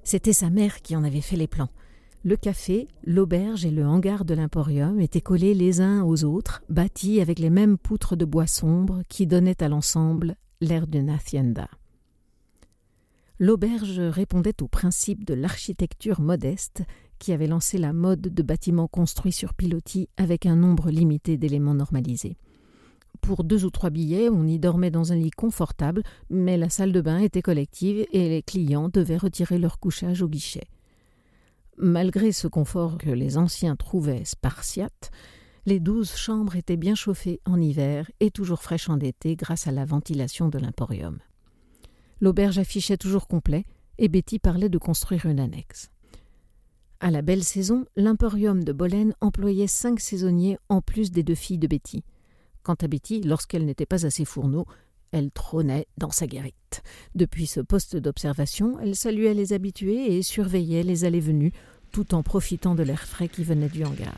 C'était 0.04 0.34
sa 0.34 0.50
mère 0.50 0.82
qui 0.82 0.96
en 0.96 1.04
avait 1.04 1.22
fait 1.22 1.36
les 1.36 1.48
plans. 1.48 1.70
Le 2.24 2.36
café, 2.36 2.88
l'auberge 3.06 3.66
et 3.66 3.72
le 3.72 3.86
hangar 3.86 4.26
de 4.26 4.34
l'Emporium 4.34 5.00
étaient 5.00 5.22
collés 5.22 5.54
les 5.54 5.80
uns 5.80 6.04
aux 6.04 6.26
autres, 6.26 6.62
bâtis 6.68 7.22
avec 7.22 7.40
les 7.40 7.50
mêmes 7.50 7.78
poutres 7.78 8.18
de 8.18 8.26
bois 8.26 8.48
sombre 8.48 9.04
qui 9.08 9.26
donnaient 9.26 9.64
à 9.64 9.70
l'ensemble 9.70 10.36
l'air 10.60 10.86
d'une 10.86 11.10
hacienda. 11.10 11.70
L'auberge 13.40 14.00
répondait 14.00 14.62
au 14.62 14.68
principe 14.68 15.24
de 15.24 15.34
l'architecture 15.34 16.20
modeste 16.20 16.84
qui 17.20 17.32
avait 17.32 17.48
lancé 17.48 17.78
la 17.78 17.94
mode 17.94 18.22
de 18.22 18.44
bâtiments 18.44 18.90
construits 18.90 19.32
sur 19.32 19.54
pilotis 19.54 20.10
avec 20.18 20.46
un 20.46 20.58
nombre 20.58 20.90
limité 20.90 21.38
d'éléments 21.38 21.74
normalisés. 21.74 22.36
Pour 23.22 23.44
deux 23.44 23.66
ou 23.66 23.70
trois 23.70 23.90
billets, 23.90 24.30
on 24.30 24.46
y 24.46 24.60
dormait 24.60 24.92
dans 24.92 25.12
un 25.12 25.16
lit 25.16 25.32
confortable, 25.32 26.04
mais 26.30 26.58
la 26.58 26.70
salle 26.70 26.92
de 26.92 27.02
bain 27.02 27.20
était 27.20 27.42
collective 27.42 28.06
et 28.12 28.30
les 28.30 28.42
clients 28.42 28.90
devaient 28.90 29.18
retirer 29.18 29.60
leur 29.60 29.80
couchage 29.80 30.22
au 30.22 30.28
guichet. 30.28 30.68
Malgré 31.78 32.32
ce 32.32 32.48
confort 32.48 32.98
que 32.98 33.10
les 33.10 33.38
anciens 33.38 33.76
trouvaient 33.76 34.26
spartiate, 34.26 35.12
les 35.66 35.80
douze 35.80 36.16
chambres 36.16 36.56
étaient 36.56 36.78
bien 36.78 36.96
chauffées 36.96 37.40
en 37.46 37.60
hiver 37.60 38.10
et 38.20 38.32
toujours 38.32 38.62
fraîches 38.62 38.90
en 38.90 39.00
été 39.00 39.36
grâce 39.36 39.68
à 39.68 39.72
la 39.72 39.86
ventilation 39.86 40.50
de 40.50 40.58
l'Emporium. 40.58 41.20
L'auberge 42.22 42.58
affichait 42.58 42.98
toujours 42.98 43.28
complet 43.28 43.66
et 43.98 44.08
Betty 44.08 44.40
parlait 44.40 44.70
de 44.70 44.78
construire 44.78 45.26
une 45.26 45.40
annexe. 45.40 45.90
À 47.00 47.12
la 47.12 47.22
belle 47.22 47.44
saison, 47.44 47.86
l'Emporium 47.96 48.64
de 48.64 48.74
Bolène 48.74 49.14
employait 49.22 49.68
cinq 49.68 50.02
saisonniers 50.02 50.58
en 50.68 50.82
plus 50.82 51.12
des 51.12 51.24
deux 51.24 51.36
filles 51.36 51.60
de 51.60 51.68
Betty. 51.68 52.04
Quant 52.64 52.76
à 52.76 52.88
Betty, 52.88 53.22
lorsqu'elle 53.22 53.66
n'était 53.66 53.86
pas 53.86 54.06
assez 54.06 54.26
fourneau, 54.26 54.66
elle 55.12 55.32
trônait 55.32 55.88
dans 55.98 56.12
sa 56.12 56.28
guérite. 56.28 56.84
Depuis 57.16 57.48
ce 57.48 57.60
poste 57.60 57.96
d'observation, 57.96 58.80
elle 58.80 58.96
saluait 58.96 59.34
les 59.34 59.54
habitués 59.54 60.18
et 60.18 60.24
surveillait 60.24 60.84
les 60.84 61.06
allées-venues, 61.06 61.54
tout 61.92 62.14
en 62.14 62.22
profitant 62.22 62.76
de 62.76 62.84
l'air 62.84 63.02
frais 63.02 63.28
qui 63.28 63.44
venait 63.44 63.70
du 63.70 63.84
hangar. 63.84 64.16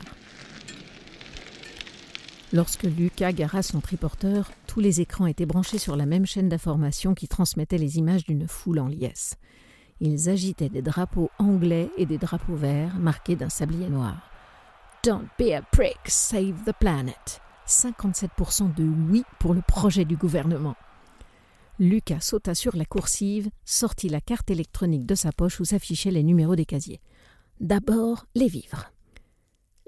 Lorsque 2.52 2.82
Lucas 2.82 3.32
gara 3.32 3.62
son 3.62 3.80
triporteur, 3.80 4.50
tous 4.66 4.80
les 4.80 5.00
écrans 5.00 5.26
étaient 5.26 5.46
branchés 5.46 5.78
sur 5.78 5.96
la 5.96 6.04
même 6.04 6.26
chaîne 6.26 6.50
d'information 6.50 7.14
qui 7.14 7.26
transmettait 7.26 7.78
les 7.78 7.96
images 7.96 8.24
d'une 8.24 8.46
foule 8.46 8.78
en 8.78 8.88
liesse. 8.88 9.36
Ils 10.00 10.28
agitaient 10.28 10.68
des 10.68 10.82
drapeaux 10.82 11.30
anglais 11.38 11.88
et 11.96 12.04
des 12.04 12.18
drapeaux 12.18 12.56
verts 12.56 12.98
marqués 12.98 13.36
d'un 13.36 13.48
sablier 13.48 13.88
noir. 13.88 14.16
Don't 15.02 15.28
be 15.38 15.52
a 15.52 15.62
prick, 15.62 15.98
save 16.06 16.64
the 16.66 16.74
planet. 16.78 17.40
57% 17.72 18.74
de 18.74 18.84
oui 18.84 19.24
pour 19.38 19.54
le 19.54 19.62
projet 19.62 20.04
du 20.04 20.16
gouvernement. 20.16 20.76
Lucas 21.78 22.20
sauta 22.20 22.54
sur 22.54 22.76
la 22.76 22.84
coursive, 22.84 23.50
sortit 23.64 24.08
la 24.08 24.20
carte 24.20 24.50
électronique 24.50 25.06
de 25.06 25.14
sa 25.14 25.32
poche 25.32 25.58
où 25.58 25.64
s'affichaient 25.64 26.10
les 26.10 26.22
numéros 26.22 26.54
des 26.54 26.66
casiers. 26.66 27.00
D'abord, 27.60 28.26
les 28.34 28.48
vivres. 28.48 28.92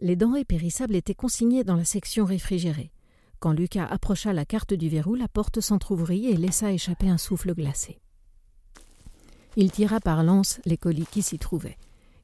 Les 0.00 0.16
denrées 0.16 0.44
périssables 0.44 0.96
étaient 0.96 1.14
consignées 1.14 1.62
dans 1.62 1.76
la 1.76 1.84
section 1.84 2.24
réfrigérée. 2.24 2.90
Quand 3.38 3.52
Lucas 3.52 3.86
approcha 3.86 4.32
la 4.32 4.44
carte 4.44 4.74
du 4.74 4.88
verrou, 4.88 5.14
la 5.14 5.28
porte 5.28 5.60
s'entr'ouvrit 5.60 6.26
et 6.26 6.36
laissa 6.36 6.72
échapper 6.72 7.08
un 7.08 7.18
souffle 7.18 7.54
glacé. 7.54 8.00
Il 9.56 9.70
tira 9.70 10.00
par 10.00 10.24
lance 10.24 10.60
les 10.64 10.78
colis 10.78 11.06
qui 11.10 11.22
s'y 11.22 11.38
trouvaient. 11.38 11.76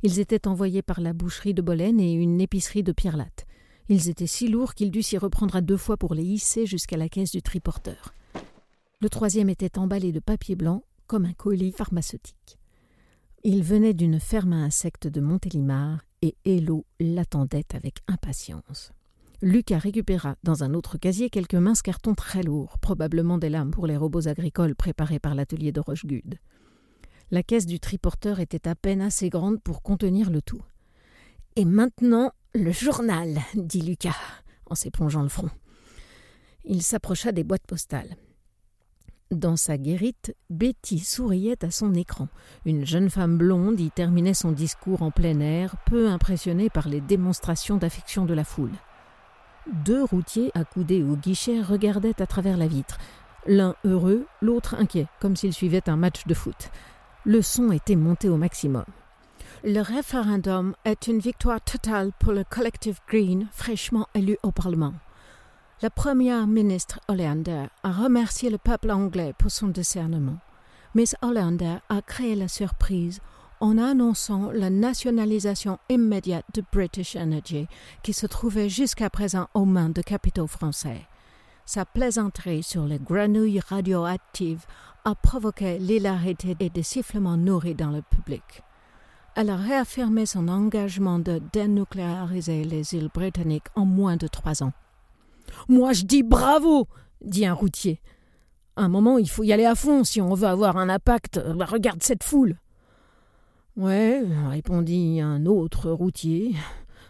Ils 0.02 0.18
étaient 0.18 0.48
envoyés 0.48 0.82
par 0.82 1.00
la 1.00 1.12
boucherie 1.12 1.54
de 1.54 1.62
Bolène 1.62 2.00
et 2.00 2.12
une 2.12 2.40
épicerie 2.40 2.82
de 2.82 2.92
Pierre-Latte. 2.92 3.46
Ils 3.92 4.08
étaient 4.08 4.28
si 4.28 4.46
lourds 4.46 4.74
qu'il 4.74 4.92
dut 4.92 5.02
s'y 5.02 5.18
reprendre 5.18 5.56
à 5.56 5.60
deux 5.60 5.76
fois 5.76 5.96
pour 5.96 6.14
les 6.14 6.22
hisser 6.22 6.64
jusqu'à 6.64 6.96
la 6.96 7.08
caisse 7.08 7.32
du 7.32 7.42
triporteur. 7.42 8.14
Le 9.00 9.08
troisième 9.08 9.48
était 9.48 9.80
emballé 9.80 10.12
de 10.12 10.20
papier 10.20 10.54
blanc, 10.54 10.84
comme 11.08 11.24
un 11.24 11.32
colis 11.32 11.72
pharmaceutique. 11.72 12.60
Il 13.42 13.64
venait 13.64 13.92
d'une 13.92 14.20
ferme 14.20 14.52
à 14.52 14.62
insectes 14.62 15.08
de 15.08 15.20
Montélimar 15.20 16.04
et 16.22 16.36
Hello 16.44 16.86
l'attendait 17.00 17.66
avec 17.74 17.96
impatience. 18.06 18.92
Lucas 19.42 19.78
récupéra 19.78 20.36
dans 20.44 20.62
un 20.62 20.74
autre 20.74 20.96
casier 20.96 21.28
quelques 21.28 21.54
minces 21.56 21.82
cartons 21.82 22.14
très 22.14 22.44
lourds, 22.44 22.78
probablement 22.78 23.38
des 23.38 23.48
lames 23.48 23.72
pour 23.72 23.88
les 23.88 23.96
robots 23.96 24.28
agricoles 24.28 24.76
préparés 24.76 25.18
par 25.18 25.34
l'atelier 25.34 25.72
de 25.72 25.80
Rochegude. 25.80 26.38
La 27.32 27.42
caisse 27.42 27.66
du 27.66 27.80
triporteur 27.80 28.38
était 28.38 28.68
à 28.68 28.76
peine 28.76 29.00
assez 29.00 29.30
grande 29.30 29.60
pour 29.60 29.82
contenir 29.82 30.30
le 30.30 30.42
tout. 30.42 30.62
Et 31.56 31.64
maintenant, 31.64 32.32
le 32.54 32.70
journal, 32.70 33.40
dit 33.54 33.82
Lucas, 33.82 34.16
en 34.66 34.74
s'épongeant 34.74 35.22
le 35.22 35.28
front. 35.28 35.50
Il 36.64 36.82
s'approcha 36.82 37.32
des 37.32 37.44
boîtes 37.44 37.66
postales. 37.66 38.16
Dans 39.30 39.56
sa 39.56 39.78
guérite, 39.78 40.34
Betty 40.48 40.98
souriait 40.98 41.64
à 41.64 41.70
son 41.70 41.94
écran. 41.94 42.28
Une 42.64 42.84
jeune 42.84 43.10
femme 43.10 43.38
blonde 43.38 43.78
y 43.78 43.90
terminait 43.90 44.34
son 44.34 44.50
discours 44.50 45.02
en 45.02 45.12
plein 45.12 45.38
air, 45.38 45.76
peu 45.86 46.08
impressionnée 46.08 46.68
par 46.68 46.88
les 46.88 47.00
démonstrations 47.00 47.76
d'affection 47.76 48.26
de 48.26 48.34
la 48.34 48.44
foule. 48.44 48.72
Deux 49.84 50.02
routiers 50.02 50.50
accoudés 50.54 51.02
au 51.02 51.16
guichet 51.16 51.62
regardaient 51.62 52.20
à 52.20 52.26
travers 52.26 52.56
la 52.56 52.66
vitre, 52.66 52.98
l'un 53.46 53.76
heureux, 53.84 54.26
l'autre 54.40 54.74
inquiet, 54.74 55.06
comme 55.20 55.36
s'ils 55.36 55.54
suivaient 55.54 55.88
un 55.88 55.96
match 55.96 56.26
de 56.26 56.34
foot. 56.34 56.70
Le 57.24 57.40
son 57.40 57.70
était 57.70 57.96
monté 57.96 58.28
au 58.28 58.36
maximum. 58.36 58.84
Le 59.62 59.82
référendum 59.82 60.74
est 60.86 61.06
une 61.06 61.18
victoire 61.18 61.60
totale 61.60 62.12
pour 62.18 62.32
le 62.32 62.44
collectif 62.44 62.96
Green, 63.06 63.46
fraîchement 63.52 64.06
élu 64.14 64.38
au 64.42 64.52
Parlement. 64.52 64.94
La 65.82 65.90
première 65.90 66.46
ministre 66.46 66.98
Hollander 67.08 67.66
a 67.82 67.92
remercié 67.92 68.48
le 68.48 68.56
peuple 68.56 68.90
anglais 68.90 69.34
pour 69.36 69.50
son 69.50 69.68
discernement. 69.68 70.38
Miss 70.94 71.14
Hollander 71.20 71.76
a 71.90 72.00
créé 72.00 72.36
la 72.36 72.48
surprise 72.48 73.20
en 73.60 73.76
annonçant 73.76 74.50
la 74.50 74.70
nationalisation 74.70 75.78
immédiate 75.90 76.46
de 76.54 76.64
British 76.72 77.14
Energy, 77.14 77.68
qui 78.02 78.14
se 78.14 78.26
trouvait 78.26 78.70
jusqu'à 78.70 79.10
présent 79.10 79.48
aux 79.52 79.66
mains 79.66 79.90
de 79.90 80.00
capitaux 80.00 80.46
français. 80.46 81.06
Sa 81.66 81.84
plaisanterie 81.84 82.62
sur 82.62 82.86
les 82.86 82.98
grenouilles 82.98 83.60
radioactives 83.60 84.64
a 85.04 85.14
provoqué 85.14 85.78
l'hilarité 85.78 86.56
et 86.60 86.70
des 86.70 86.82
sifflements 86.82 87.36
nourris 87.36 87.74
dans 87.74 87.90
le 87.90 88.00
public 88.00 88.62
elle 89.36 89.50
a 89.50 89.56
réaffirmé 89.56 90.26
son 90.26 90.48
engagement 90.48 91.18
de 91.18 91.40
dénucléariser 91.52 92.64
les 92.64 92.94
îles 92.94 93.10
britanniques 93.12 93.68
en 93.74 93.84
moins 93.84 94.16
de 94.16 94.26
trois 94.26 94.62
ans. 94.62 94.72
Moi, 95.68 95.92
je 95.92 96.04
dis 96.04 96.22
bravo 96.22 96.86
dit 97.22 97.46
un 97.46 97.54
routier. 97.54 98.00
Un 98.76 98.88
moment, 98.88 99.18
il 99.18 99.28
faut 99.28 99.42
y 99.42 99.52
aller 99.52 99.66
à 99.66 99.74
fond 99.74 100.04
si 100.04 100.20
on 100.20 100.34
veut 100.34 100.48
avoir 100.48 100.76
un 100.76 100.88
impact. 100.88 101.40
Bah, 101.54 101.66
regarde 101.66 102.02
cette 102.02 102.24
foule. 102.24 102.56
Ouais, 103.76 104.22
répondit 104.48 105.20
un 105.20 105.46
autre 105.46 105.90
routier. 105.90 106.54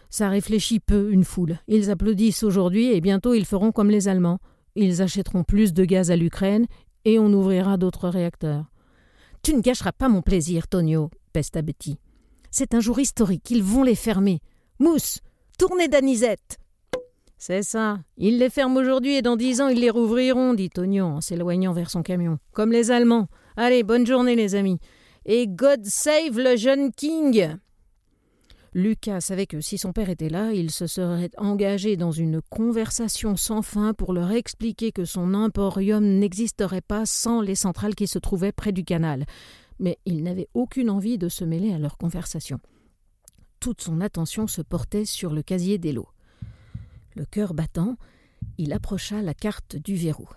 Ça 0.09 0.29
réfléchit 0.29 0.79
peu, 0.79 1.11
une 1.11 1.23
foule. 1.23 1.57
Ils 1.67 1.89
applaudissent 1.89 2.43
aujourd'hui 2.43 2.91
et 2.91 3.01
bientôt 3.01 3.33
ils 3.33 3.45
feront 3.45 3.71
comme 3.71 3.89
les 3.89 4.07
Allemands. 4.07 4.39
Ils 4.75 5.01
achèteront 5.01 5.43
plus 5.43 5.73
de 5.73 5.85
gaz 5.85 6.11
à 6.11 6.15
l'Ukraine 6.15 6.65
et 7.05 7.19
on 7.19 7.31
ouvrira 7.31 7.77
d'autres 7.77 8.09
réacteurs. 8.09 8.65
Tu 9.41 9.55
ne 9.55 9.61
gâcheras 9.61 9.91
pas 9.91 10.09
mon 10.09 10.21
plaisir, 10.21 10.67
Tonio, 10.67 11.09
pesta 11.33 11.61
Betty. 11.61 11.97
C'est 12.51 12.73
un 12.73 12.81
jour 12.81 12.99
historique, 12.99 13.49
ils 13.49 13.63
vont 13.63 13.83
les 13.83 13.95
fermer. 13.95 14.41
Mousse, 14.77 15.19
tournez 15.57 15.87
d'anisette. 15.87 16.57
C'est 17.37 17.63
ça. 17.63 17.99
Ils 18.17 18.37
les 18.37 18.49
ferment 18.49 18.77
aujourd'hui 18.77 19.15
et 19.15 19.21
dans 19.21 19.37
dix 19.37 19.61
ans 19.61 19.69
ils 19.69 19.79
les 19.79 19.89
rouvriront, 19.89 20.53
dit 20.53 20.69
Tognon 20.69 21.15
en 21.15 21.21
s'éloignant 21.21 21.71
vers 21.71 21.89
son 21.89 22.03
camion. 22.03 22.37
Comme 22.51 22.71
les 22.71 22.91
Allemands. 22.91 23.29
Allez, 23.55 23.83
bonne 23.83 24.05
journée 24.05 24.35
les 24.35 24.53
amis. 24.53 24.79
Et 25.25 25.47
God 25.47 25.85
save 25.85 26.37
le 26.37 26.57
jeune 26.57 26.91
King. 26.91 27.55
Lucas 28.73 29.21
savait 29.21 29.47
que 29.47 29.59
si 29.59 29.77
son 29.77 29.91
père 29.91 30.09
était 30.09 30.29
là, 30.29 30.51
il 30.53 30.71
se 30.71 30.87
serait 30.87 31.31
engagé 31.37 31.97
dans 31.97 32.11
une 32.11 32.41
conversation 32.41 33.35
sans 33.35 33.61
fin 33.61 33.93
pour 33.93 34.13
leur 34.13 34.31
expliquer 34.31 34.91
que 34.91 35.03
son 35.03 35.33
emporium 35.33 36.03
n'existerait 36.03 36.81
pas 36.81 37.05
sans 37.05 37.41
les 37.41 37.55
centrales 37.55 37.95
qui 37.95 38.07
se 38.07 38.19
trouvaient 38.19 38.53
près 38.53 38.71
du 38.71 38.83
canal. 38.83 39.25
Mais 39.81 39.99
il 40.05 40.23
n'avait 40.23 40.47
aucune 40.53 40.89
envie 40.89 41.17
de 41.17 41.27
se 41.27 41.43
mêler 41.43 41.73
à 41.73 41.79
leur 41.79 41.97
conversation. 41.97 42.61
Toute 43.59 43.81
son 43.81 43.99
attention 43.99 44.47
se 44.47 44.61
portait 44.61 45.05
sur 45.05 45.33
le 45.33 45.43
casier 45.43 45.77
d'Elo. 45.77 46.07
Le 47.15 47.25
cœur 47.25 47.53
battant, 47.53 47.97
il 48.57 48.71
approcha 48.71 49.21
la 49.21 49.33
carte 49.33 49.75
du 49.75 49.95
verrou. 49.95 50.29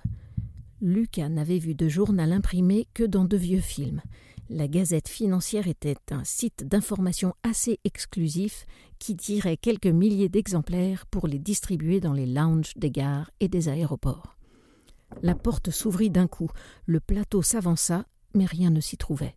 Lucas 0.81 1.29
n'avait 1.29 1.59
vu 1.59 1.75
de 1.75 1.89
journal 1.89 2.33
imprimé 2.33 2.89
que 2.93 3.05
dans 3.05 3.25
de 3.25 3.37
vieux 3.37 3.61
films. 3.61 4.03
La 4.51 4.69
Gazette 4.69 5.09
financière 5.09 5.69
était 5.69 5.97
un 6.11 6.25
site 6.25 6.69
d'information 6.69 7.35
assez 7.43 7.81
exclusif 7.85 8.67
qui 8.99 9.17
tirait 9.17 9.57
quelques 9.57 9.87
milliers 9.87 10.29
d'exemplaires 10.29 11.07
pour 11.07 11.27
les 11.27 11.39
distribuer 11.39 12.01
dans 12.01 12.13
les 12.13 12.27
lounges 12.27 12.75
des 12.77 12.91
gares 12.91 13.31
et 13.41 13.49
des 13.49 13.69
aéroports. 13.69 14.37
La 15.23 15.35
porte 15.35 15.71
s'ouvrit 15.71 16.11
d'un 16.11 16.27
coup, 16.27 16.51
le 16.85 17.01
plateau 17.01 17.41
s'avança, 17.41 18.05
mais 18.35 18.47
rien 18.47 18.71
ne 18.71 18.81
s'y 18.81 18.97
trouvait. 18.97 19.37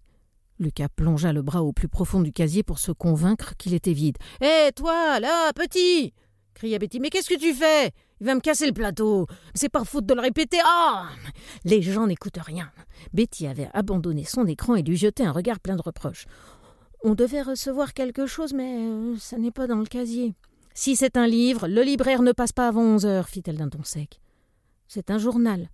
Lucas 0.60 0.90
plongea 0.90 1.34
le 1.34 1.42
bras 1.42 1.64
au 1.64 1.72
plus 1.72 1.88
profond 1.88 2.22
du 2.22 2.34
casier 2.34 2.64
pour 2.64 2.80
se 2.80 2.92
convaincre 2.92 3.56
qu'il 3.58 3.74
était 3.74 3.94
vide. 3.94 4.18
Hé, 4.42 4.72
toi, 4.76 5.20
là, 5.20 5.54
petit 5.54 6.14
cria 6.58 6.80
Betty. 6.80 7.00
Mais 7.00 7.10
qu'est-ce 7.10 7.30
que 7.30 7.40
tu 7.40 7.54
fais? 7.54 7.92
Il 8.20 8.26
va 8.26 8.36
me 8.36 8.40
casser 8.40 8.66
le 8.66 8.74
plateau. 8.74 9.28
C'est 9.54 9.70
pas 9.70 9.84
faute 9.84 10.06
de 10.06 10.14
le 10.14 10.22
répéter. 10.22 10.58
Ah 10.66 11.08
Les 11.64 11.82
gens 11.82 12.08
n'écoutent 12.08 12.40
rien. 12.44 12.72
Betty 13.14 13.48
avait 13.48 13.70
abandonné 13.74 14.24
son 14.24 14.46
écran 14.48 14.76
et 14.76 14.82
lui 14.82 14.98
jetait 14.98 15.24
un 15.24 15.32
regard 15.32 15.60
plein 15.60 15.76
de 15.76 15.82
reproches. 15.82 16.26
On 17.04 17.14
devait 17.14 17.44
recevoir 17.44 17.94
quelque 17.94 18.26
chose, 18.26 18.54
mais 18.54 18.76
euh, 18.76 19.16
ça 19.20 19.38
n'est 19.38 19.52
pas 19.52 19.68
dans 19.68 19.78
le 19.78 19.86
casier. 19.86 20.34
Si 20.74 20.96
c'est 20.96 21.16
un 21.16 21.28
livre, 21.28 21.68
le 21.68 21.84
libraire 21.84 22.24
ne 22.24 22.32
passe 22.32 22.52
pas 22.52 22.68
avant 22.68 22.82
onze 22.82 23.06
heures, 23.06 23.30
fit-elle 23.30 23.58
d'un 23.58 23.70
ton 23.70 23.84
sec. 23.84 24.20
C'est 24.88 25.12
un 25.12 25.20
journal. 25.20 25.70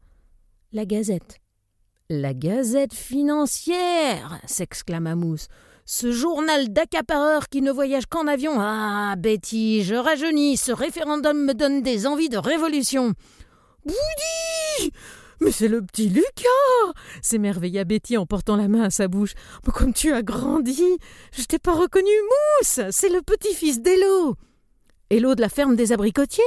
La 0.73 0.85
Gazette. 0.85 1.39
La 2.09 2.33
Gazette 2.33 2.93
financière 2.93 4.41
s'exclama 4.45 5.15
Mousse. 5.15 5.47
Ce 5.85 6.11
journal 6.11 6.67
d'accapareur 6.67 7.47
qui 7.47 7.61
ne 7.61 7.71
voyage 7.71 8.07
qu'en 8.07 8.27
avion. 8.27 8.55
Ah, 8.57 9.15
Betty, 9.17 9.83
je 9.83 9.95
rajeunis. 9.95 10.57
Ce 10.57 10.73
référendum 10.73 11.45
me 11.45 11.53
donne 11.53 11.81
des 11.81 12.05
envies 12.05 12.29
de 12.29 12.37
révolution. 12.37 13.13
Boudy 13.85 14.91
mais 15.41 15.51
c'est 15.51 15.67
le 15.67 15.81
petit 15.81 16.07
Lucas 16.07 16.93
s'émerveilla 17.21 17.83
Betty 17.83 18.15
en 18.15 18.25
portant 18.25 18.55
la 18.55 18.69
main 18.69 18.83
à 18.83 18.89
sa 18.89 19.09
bouche. 19.09 19.33
comme 19.73 19.93
tu 19.93 20.13
as 20.13 20.21
grandi 20.21 20.81
Je 21.33 21.43
t'ai 21.43 21.59
pas 21.59 21.73
reconnu, 21.73 22.11
Mousse 22.61 22.79
C'est 22.91 23.09
le 23.09 23.21
petit-fils 23.21 23.81
d'Elo 23.81 24.35
Elo 25.09 25.35
de 25.35 25.41
la 25.41 25.49
ferme 25.49 25.75
des 25.75 25.91
abricotiers? 25.91 26.43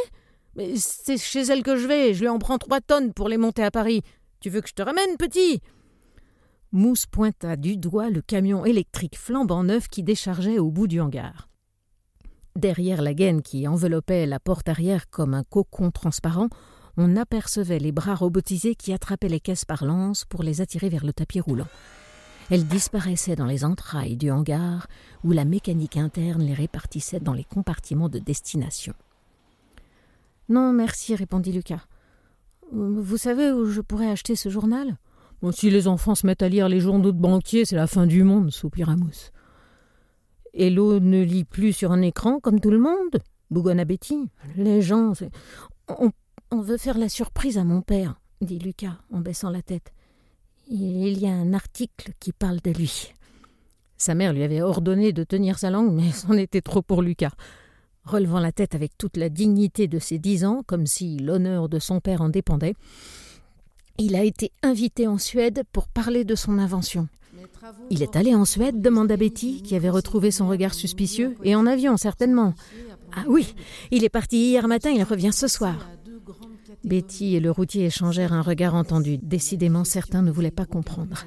Mais 0.54 0.76
c'est 0.76 1.18
chez 1.18 1.42
elle 1.42 1.62
que 1.62 1.76
je 1.76 1.86
vais, 1.86 2.14
je 2.14 2.20
lui 2.20 2.28
en 2.28 2.38
prends 2.38 2.56
trois 2.56 2.80
tonnes 2.80 3.12
pour 3.12 3.28
les 3.28 3.36
monter 3.36 3.62
à 3.62 3.70
Paris. 3.70 4.02
Tu 4.40 4.50
veux 4.50 4.60
que 4.60 4.68
je 4.68 4.74
te 4.74 4.82
ramène, 4.82 5.16
petit? 5.18 5.60
Mousse 6.72 7.06
pointa 7.06 7.56
du 7.56 7.76
doigt 7.76 8.10
le 8.10 8.20
camion 8.20 8.64
électrique 8.64 9.16
flambant 9.16 9.64
neuf 9.64 9.88
qui 9.88 10.02
déchargeait 10.02 10.58
au 10.58 10.70
bout 10.70 10.86
du 10.86 11.00
hangar. 11.00 11.48
Derrière 12.54 13.02
la 13.02 13.14
gaine 13.14 13.42
qui 13.42 13.68
enveloppait 13.68 14.26
la 14.26 14.40
porte 14.40 14.68
arrière 14.68 15.08
comme 15.10 15.34
un 15.34 15.44
cocon 15.44 15.90
transparent, 15.90 16.48
on 16.96 17.16
apercevait 17.16 17.78
les 17.78 17.92
bras 17.92 18.14
robotisés 18.14 18.74
qui 18.74 18.92
attrapaient 18.92 19.28
les 19.28 19.40
caisses 19.40 19.64
par 19.64 19.84
l'anse 19.84 20.24
pour 20.24 20.42
les 20.42 20.60
attirer 20.60 20.88
vers 20.88 21.04
le 21.04 21.12
tapis 21.12 21.40
roulant. 21.40 21.68
Elles 22.50 22.66
disparaissaient 22.66 23.36
dans 23.36 23.46
les 23.46 23.64
entrailles 23.64 24.16
du 24.16 24.30
hangar 24.30 24.86
où 25.24 25.32
la 25.32 25.44
mécanique 25.44 25.96
interne 25.96 26.42
les 26.42 26.54
répartissait 26.54 27.20
dans 27.20 27.34
les 27.34 27.44
compartiments 27.44 28.08
de 28.08 28.18
destination. 28.18 28.94
Non, 30.48 30.72
merci, 30.72 31.14
répondit 31.14 31.52
Lucas. 31.52 31.84
Vous 32.72 33.16
savez 33.16 33.50
où 33.52 33.66
je 33.66 33.80
pourrais 33.80 34.10
acheter 34.10 34.36
ce 34.36 34.48
journal? 34.48 34.96
Si 35.52 35.70
les 35.70 35.86
enfants 35.86 36.14
se 36.14 36.26
mettent 36.26 36.42
à 36.42 36.48
lire 36.48 36.68
les 36.68 36.80
journaux 36.80 37.12
de 37.12 37.18
banquiers, 37.18 37.64
c'est 37.64 37.76
la 37.76 37.86
fin 37.86 38.06
du 38.06 38.24
monde, 38.24 38.50
soupira 38.50 38.96
Mousse. 38.96 39.30
Hello 40.54 40.98
ne 40.98 41.22
lit 41.22 41.44
plus 41.44 41.72
sur 41.72 41.92
un 41.92 42.02
écran 42.02 42.40
comme 42.40 42.60
tout 42.60 42.70
le 42.70 42.78
monde, 42.78 43.20
bougonna 43.50 43.84
Betty. 43.84 44.28
Les 44.56 44.80
gens. 44.80 45.12
On, 45.88 46.10
on, 46.50 46.60
veut 46.60 46.78
faire 46.78 46.98
la 46.98 47.08
surprise 47.08 47.58
à 47.58 47.64
mon 47.64 47.82
père, 47.82 48.18
dit 48.40 48.58
Lucas 48.58 48.96
en 49.12 49.20
baissant 49.20 49.50
la 49.50 49.62
tête. 49.62 49.92
Il 50.68 51.18
y 51.18 51.26
a 51.26 51.32
un 51.32 51.52
article 51.52 52.12
qui 52.18 52.32
parle 52.32 52.60
de 52.60 52.70
lui. 52.70 53.12
Sa 53.98 54.14
mère 54.14 54.32
lui 54.32 54.42
avait 54.42 54.62
ordonné 54.62 55.12
de 55.12 55.22
tenir 55.22 55.58
sa 55.58 55.70
langue, 55.70 55.92
mais 55.92 56.10
c'en 56.12 56.32
était 56.32 56.62
trop 56.62 56.82
pour 56.82 57.02
Lucas. 57.02 57.32
Relevant 58.06 58.38
la 58.38 58.52
tête 58.52 58.74
avec 58.74 58.96
toute 58.96 59.16
la 59.16 59.28
dignité 59.28 59.88
de 59.88 59.98
ses 59.98 60.18
dix 60.18 60.44
ans, 60.44 60.62
comme 60.66 60.86
si 60.86 61.18
l'honneur 61.18 61.68
de 61.68 61.80
son 61.80 62.00
père 62.00 62.22
en 62.22 62.28
dépendait, 62.28 62.74
il 63.98 64.14
a 64.14 64.22
été 64.22 64.52
invité 64.62 65.08
en 65.08 65.18
Suède 65.18 65.64
pour 65.72 65.88
parler 65.88 66.24
de 66.24 66.34
son 66.34 66.58
invention. 66.58 67.08
Il 67.90 68.02
est 68.02 68.14
allé 68.14 68.34
en 68.34 68.44
Suède 68.44 68.80
demanda 68.80 69.16
Betty, 69.16 69.62
qui 69.62 69.74
avait 69.74 69.90
retrouvé 69.90 70.30
son 70.30 70.48
regard 70.48 70.74
suspicieux, 70.74 71.34
et 71.42 71.56
en 71.56 71.66
avion, 71.66 71.96
certainement. 71.96 72.54
Ah 73.16 73.24
oui, 73.28 73.54
il 73.90 74.04
est 74.04 74.08
parti 74.08 74.36
hier 74.50 74.68
matin, 74.68 74.90
il 74.90 75.02
revient 75.02 75.32
ce 75.32 75.48
soir. 75.48 75.88
Betty 76.84 77.34
et 77.34 77.40
le 77.40 77.50
routier 77.50 77.86
échangèrent 77.86 78.32
un 78.32 78.42
regard 78.42 78.74
entendu. 78.74 79.18
Décidément, 79.18 79.84
certains 79.84 80.22
ne 80.22 80.30
voulaient 80.30 80.50
pas 80.50 80.66
comprendre. 80.66 81.24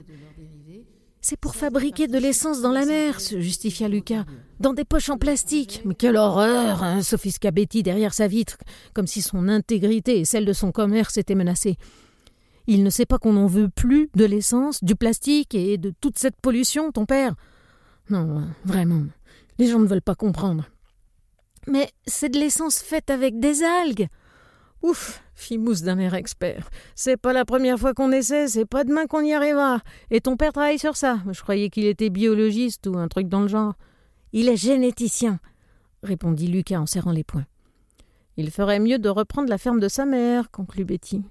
C'est 1.21 1.38
pour 1.38 1.55
fabriquer 1.55 2.08
de 2.08 2.17
l'essence 2.17 2.62
dans 2.62 2.71
la 2.71 2.86
mer, 2.86 3.19
se 3.19 3.41
justifia 3.41 3.89
Lucas. 3.89 4.25
Dans 4.60 4.73
des 4.73 4.86
poches 4.86 5.10
en 5.10 5.17
plastique. 5.17 5.82
Mais 5.84 5.93
quelle 5.93 6.15
horreur 6.15 6.82
hein, 6.82 7.01
s'offusqua 7.01 7.51
Betty 7.51 7.84
derrière 7.84 8.13
sa 8.13 8.27
vitre, 8.27 8.58
comme 8.93 9.08
si 9.08 9.21
son 9.21 9.49
intégrité 9.49 10.19
et 10.19 10.25
celle 10.25 10.45
de 10.45 10.53
son 10.53 10.71
commerce 10.71 11.17
étaient 11.17 11.36
menacées. 11.36 11.77
Il 12.67 12.84
ne 12.84 12.89
sait 12.89 13.05
pas 13.05 13.17
qu'on 13.17 13.34
n'en 13.34 13.47
veut 13.47 13.67
plus 13.67 14.10
de 14.15 14.25
l'essence, 14.25 14.84
du 14.84 14.95
plastique 14.95 15.55
et 15.55 15.77
de 15.77 15.91
toute 15.99 16.17
cette 16.17 16.39
pollution, 16.39 16.91
ton 16.91 17.05
père 17.05 17.36
Non, 18.10 18.43
vraiment, 18.63 19.03
les 19.58 19.67
gens 19.67 19.79
ne 19.79 19.88
veulent 19.88 20.01
pas 20.01 20.15
comprendre. 20.15 20.69
Mais 21.67 21.89
c'est 22.05 22.29
de 22.29 22.39
l'essence 22.39 22.79
faite 22.79 23.10
avec 23.10 23.39
des 23.39 23.63
algues. 23.63 24.08
Ouf, 24.82 25.22
fit 25.36 25.58
Mousse 25.58 25.82
d'un 25.82 26.00
air 26.00 26.13
expert. 26.13 26.70
C'est 26.96 27.18
pas 27.18 27.34
la 27.34 27.44
première 27.44 27.78
fois 27.78 27.94
qu'on 27.94 28.12
essaie, 28.12 28.48
c'est 28.48 28.65
pas 28.65 28.84
demain 28.84 29.08
qu'on 29.08 29.22
y 29.22 29.34
arrivera. 29.34 29.82
Et 30.10 30.22
ton 30.22 30.38
père 30.38 30.54
travaille 30.54 30.80
sur 30.80 30.96
ça. 30.96 31.20
Je 31.30 31.42
croyais 31.42 31.70
qu'il 31.70 31.86
était 31.86 32.10
biologiste 32.10 32.88
ou 32.88 32.98
un 32.98 33.08
truc 33.08 33.28
dans 33.28 33.42
le 33.42 33.48
genre. 33.48 33.74
Il 34.32 34.48
est 34.48 34.58
généticien, 34.58 35.39
répondit 36.04 36.48
Lucas 36.48 36.80
en 36.80 36.86
serrant 36.86 37.12
les 37.12 37.24
poings. 37.24 37.46
Il 38.38 38.52
ferait 38.52 38.80
mieux 38.80 39.00
de 39.00 39.10
reprendre 39.10 39.50
la 39.50 39.58
ferme 39.58 39.82
de 39.82 39.89
sa 39.89 40.06
mère, 40.06 40.50
conclut 40.50 40.86
Betty. 40.86 41.24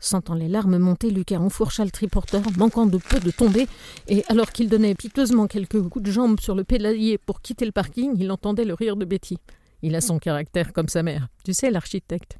Sentant 0.00 0.34
les 0.34 0.48
larmes 0.48 0.78
monter, 0.78 1.10
Lucas 1.10 1.38
enfourcha 1.38 1.84
le 1.84 1.90
triporteur, 1.90 2.42
manquant 2.56 2.86
de 2.86 2.98
peu 2.98 3.18
de 3.20 3.30
tomber, 3.30 3.66
et 4.06 4.22
alors 4.28 4.52
qu'il 4.52 4.68
donnait 4.68 4.94
piteusement 4.94 5.46
quelques 5.46 5.82
coups 5.88 6.04
de 6.04 6.10
jambe 6.10 6.38
sur 6.40 6.54
le 6.54 6.62
pédalier 6.62 7.18
pour 7.18 7.40
quitter 7.40 7.64
le 7.64 7.72
parking, 7.72 8.12
il 8.18 8.30
entendait 8.30 8.64
le 8.64 8.74
rire 8.74 8.96
de 8.96 9.04
Betty. 9.04 9.38
Il 9.82 9.94
a 9.94 10.00
son 10.00 10.18
caractère 10.18 10.72
comme 10.72 10.88
sa 10.88 11.02
mère, 11.02 11.28
tu 11.44 11.54
sais, 11.54 11.70
l'architecte. 11.70 12.38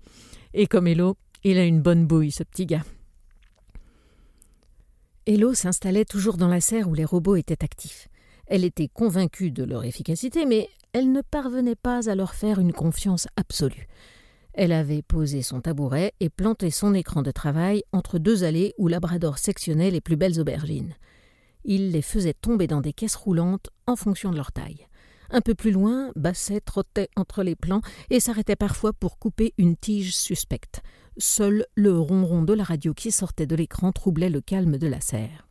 Et 0.54 0.66
comme 0.66 0.86
Hello, 0.86 1.16
il 1.44 1.58
a 1.58 1.64
une 1.64 1.80
bonne 1.80 2.06
bouille, 2.06 2.32
ce 2.32 2.42
petit 2.42 2.66
gars. 2.66 2.84
Hello 5.26 5.54
s'installait 5.54 6.04
toujours 6.04 6.36
dans 6.36 6.48
la 6.48 6.60
serre 6.60 6.88
où 6.88 6.94
les 6.94 7.04
robots 7.04 7.36
étaient 7.36 7.62
actifs. 7.62 8.08
Elle 8.46 8.64
était 8.64 8.88
convaincue 8.88 9.50
de 9.50 9.62
leur 9.62 9.84
efficacité, 9.84 10.46
mais 10.46 10.68
elle 10.92 11.12
ne 11.12 11.20
parvenait 11.20 11.76
pas 11.76 12.10
à 12.10 12.14
leur 12.14 12.34
faire 12.34 12.58
une 12.58 12.72
confiance 12.72 13.28
absolue. 13.36 13.86
Elle 14.54 14.72
avait 14.72 15.02
posé 15.02 15.42
son 15.42 15.60
tabouret 15.60 16.14
et 16.18 16.30
planté 16.30 16.70
son 16.70 16.92
écran 16.92 17.22
de 17.22 17.30
travail 17.30 17.84
entre 17.92 18.18
deux 18.18 18.42
allées 18.42 18.74
où 18.78 18.88
Labrador 18.88 19.38
sectionnait 19.38 19.92
les 19.92 20.00
plus 20.00 20.16
belles 20.16 20.40
aubergines. 20.40 20.94
Il 21.64 21.92
les 21.92 22.02
faisait 22.02 22.34
tomber 22.34 22.66
dans 22.66 22.80
des 22.80 22.92
caisses 22.92 23.14
roulantes 23.14 23.68
en 23.86 23.94
fonction 23.94 24.30
de 24.30 24.36
leur 24.36 24.50
taille. 24.50 24.87
Un 25.30 25.40
peu 25.40 25.54
plus 25.54 25.70
loin, 25.70 26.10
Basset 26.16 26.60
trottait 26.60 27.10
entre 27.16 27.42
les 27.42 27.54
plants 27.54 27.82
et 28.10 28.20
s'arrêtait 28.20 28.56
parfois 28.56 28.92
pour 28.92 29.18
couper 29.18 29.52
une 29.58 29.76
tige 29.76 30.16
suspecte. 30.16 30.80
Seul 31.18 31.66
le 31.74 31.98
ronron 31.98 32.42
de 32.42 32.54
la 32.54 32.64
radio 32.64 32.94
qui 32.94 33.10
sortait 33.10 33.46
de 33.46 33.56
l'écran 33.56 33.92
troublait 33.92 34.30
le 34.30 34.40
calme 34.40 34.78
de 34.78 34.86
la 34.86 35.00
serre. 35.00 35.48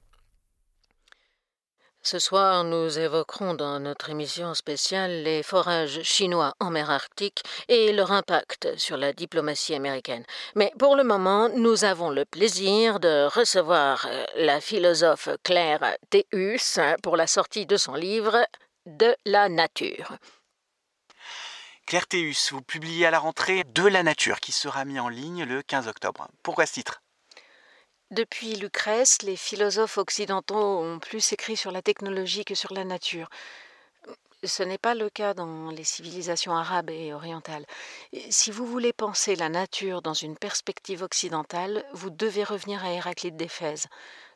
Ce 2.10 2.20
soir, 2.20 2.64
nous 2.64 2.98
évoquerons 2.98 3.54
dans 3.54 3.82
notre 3.82 4.10
émission 4.10 4.54
spéciale 4.54 5.24
les 5.24 5.44
forages 5.44 6.04
chinois 6.04 6.54
en 6.62 6.70
mer 6.70 6.90
Arctique 6.90 7.44
et 7.68 7.92
leur 7.92 8.14
impact 8.14 8.70
sur 8.78 8.96
la 8.96 9.12
diplomatie 9.12 9.76
américaine. 9.76 10.24
Mais 10.56 10.72
pour 10.80 10.96
le 10.96 11.04
moment, 11.04 11.50
nous 11.50 11.84
avons 11.84 12.10
le 12.10 12.24
plaisir 12.24 13.02
de 13.02 13.28
recevoir 13.28 14.08
euh, 14.10 14.24
la 14.38 14.62
philosophe 14.62 15.28
Claire 15.44 15.98
Théus 16.10 16.80
pour 17.04 17.18
la 17.18 17.28
sortie 17.28 17.66
de 17.66 17.76
son 17.76 17.96
livre 17.96 18.38
De 18.88 19.18
la 19.26 19.50
nature. 19.50 20.18
Claire 21.86 22.08
Théus, 22.08 22.54
vous 22.54 22.62
publiez 22.62 23.06
à 23.06 23.12
la 23.12 23.20
rentrée 23.20 23.66
De 23.66 23.86
la 23.86 24.02
nature 24.02 24.40
qui 24.40 24.54
sera 24.54 24.86
mis 24.86 24.98
en 24.98 25.10
ligne 25.10 25.44
le 25.44 25.62
15 25.62 25.90
octobre. 25.90 26.30
Pourquoi 26.42 26.66
ce 26.66 26.72
titre? 26.72 27.02
Depuis 28.12 28.56
Lucrèce, 28.56 29.24
les 29.24 29.36
philosophes 29.36 29.98
occidentaux 29.98 30.80
ont 30.80 31.00
plus 31.00 31.34
écrit 31.34 31.58
sur 31.58 31.72
la 31.72 31.82
technologie 31.82 32.46
que 32.46 32.56
sur 32.56 32.72
la 32.72 32.86
nature. 32.86 33.28
Ce 34.44 34.62
n'est 34.62 34.78
pas 34.78 34.94
le 34.94 35.10
cas 35.10 35.34
dans 35.34 35.72
les 35.72 35.84
civilisations 35.84 36.56
arabes 36.56 36.92
et 36.92 37.12
orientales. 37.12 37.66
Si 38.30 38.52
vous 38.52 38.68
voulez 38.68 38.94
penser 38.94 39.36
la 39.36 39.50
nature 39.50 40.04
dans 40.04 40.14
une 40.14 40.36
perspective 40.36 41.02
occidentale, 41.02 41.84
vous 41.94 42.12
devez 42.12 42.44
revenir 42.44 42.86
à 42.86 42.92
Héraclite 42.92 43.36
d'Éphèse. 43.36 43.88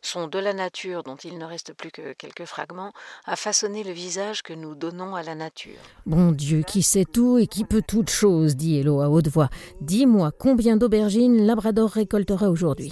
Son 0.02 0.28
de 0.28 0.40
la 0.40 0.54
nature, 0.54 1.04
dont 1.04 1.18
il 1.18 1.38
ne 1.38 1.46
reste 1.46 1.74
plus 1.74 1.92
que 1.92 2.14
quelques 2.14 2.46
fragments, 2.46 2.92
a 3.26 3.36
façonné 3.36 3.84
le 3.84 3.92
visage 3.92 4.42
que 4.42 4.54
nous 4.54 4.74
donnons 4.74 5.14
à 5.16 5.22
la 5.22 5.36
nature. 5.36 5.78
Bon 6.08 6.32
Dieu, 6.32 6.64
qui 6.64 6.82
sait 6.82 7.06
tout 7.06 7.38
et 7.38 7.46
qui 7.46 7.64
peut 7.64 7.84
toutes 7.88 8.10
choses, 8.10 8.56
dit 8.56 8.80
Hello 8.80 9.02
à 9.02 9.10
haute 9.10 9.28
voix. 9.28 9.50
Dis-moi 9.82 10.32
combien 10.32 10.78
d'aubergines 10.78 11.46
Labrador 11.46 11.92
récoltera 11.92 12.50
aujourd'hui? 12.50 12.92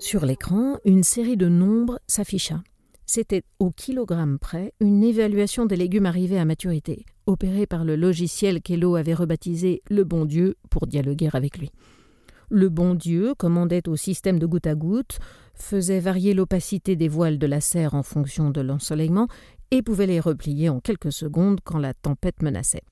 Sur 0.00 0.26
l'écran, 0.26 0.78
une 0.84 1.04
série 1.04 1.36
de 1.36 1.48
nombres 1.48 2.00
s'afficha. 2.08 2.56
C'était 3.06 3.44
au 3.60 3.70
kilogramme 3.70 4.38
près 4.40 4.72
une 4.80 5.04
évaluation 5.04 5.64
des 5.64 5.76
légumes 5.76 6.06
arrivés 6.06 6.38
à 6.38 6.44
maturité, 6.44 7.06
opérée 7.26 7.66
par 7.66 7.84
le 7.84 7.94
logiciel 7.94 8.60
qu'Hello 8.60 8.96
avait 8.96 9.14
rebaptisé 9.14 9.82
Le 9.88 10.02
Bon 10.02 10.24
Dieu 10.24 10.56
pour 10.70 10.88
dialoguer 10.88 11.30
avec 11.32 11.58
lui. 11.58 11.70
Le 12.50 12.68
bon 12.68 12.94
Dieu 12.94 13.34
commandait 13.34 13.88
au 13.88 13.96
système 13.96 14.38
de 14.40 14.46
goutte 14.46 14.66
à 14.66 14.74
goutte, 14.74 15.18
faisait 15.54 16.00
varier 16.00 16.34
l'opacité 16.34 16.96
des 16.96 17.08
voiles 17.08 17.38
de 17.38 17.46
la 17.46 17.60
serre 17.60 17.94
en 17.94 18.02
fonction 18.02 18.50
de 18.50 18.60
l'ensoleillement 18.60 19.28
et 19.70 19.82
pouvait 19.82 20.06
les 20.06 20.20
replier 20.20 20.68
en 20.68 20.80
quelques 20.80 21.12
secondes 21.12 21.60
quand 21.64 21.78
la 21.78 21.94
tempête 21.94 22.42
menaçait. 22.42 22.82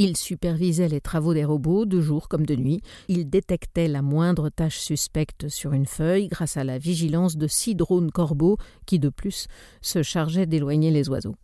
Il 0.00 0.16
supervisait 0.16 0.86
les 0.86 1.00
travaux 1.00 1.34
des 1.34 1.44
robots 1.44 1.84
de 1.84 2.00
jour 2.00 2.28
comme 2.28 2.46
de 2.46 2.54
nuit. 2.54 2.80
Il 3.08 3.28
détectait 3.28 3.88
la 3.88 4.00
moindre 4.00 4.48
tâche 4.48 4.78
suspecte 4.78 5.48
sur 5.48 5.72
une 5.72 5.86
feuille 5.86 6.28
grâce 6.28 6.56
à 6.56 6.62
la 6.62 6.78
vigilance 6.78 7.36
de 7.36 7.48
six 7.48 7.74
drones 7.74 8.12
corbeaux 8.12 8.58
qui, 8.86 9.00
de 9.00 9.08
plus, 9.08 9.48
se 9.82 10.04
chargeaient 10.04 10.46
d'éloigner 10.46 10.92
les 10.92 11.08
oiseaux. 11.08 11.34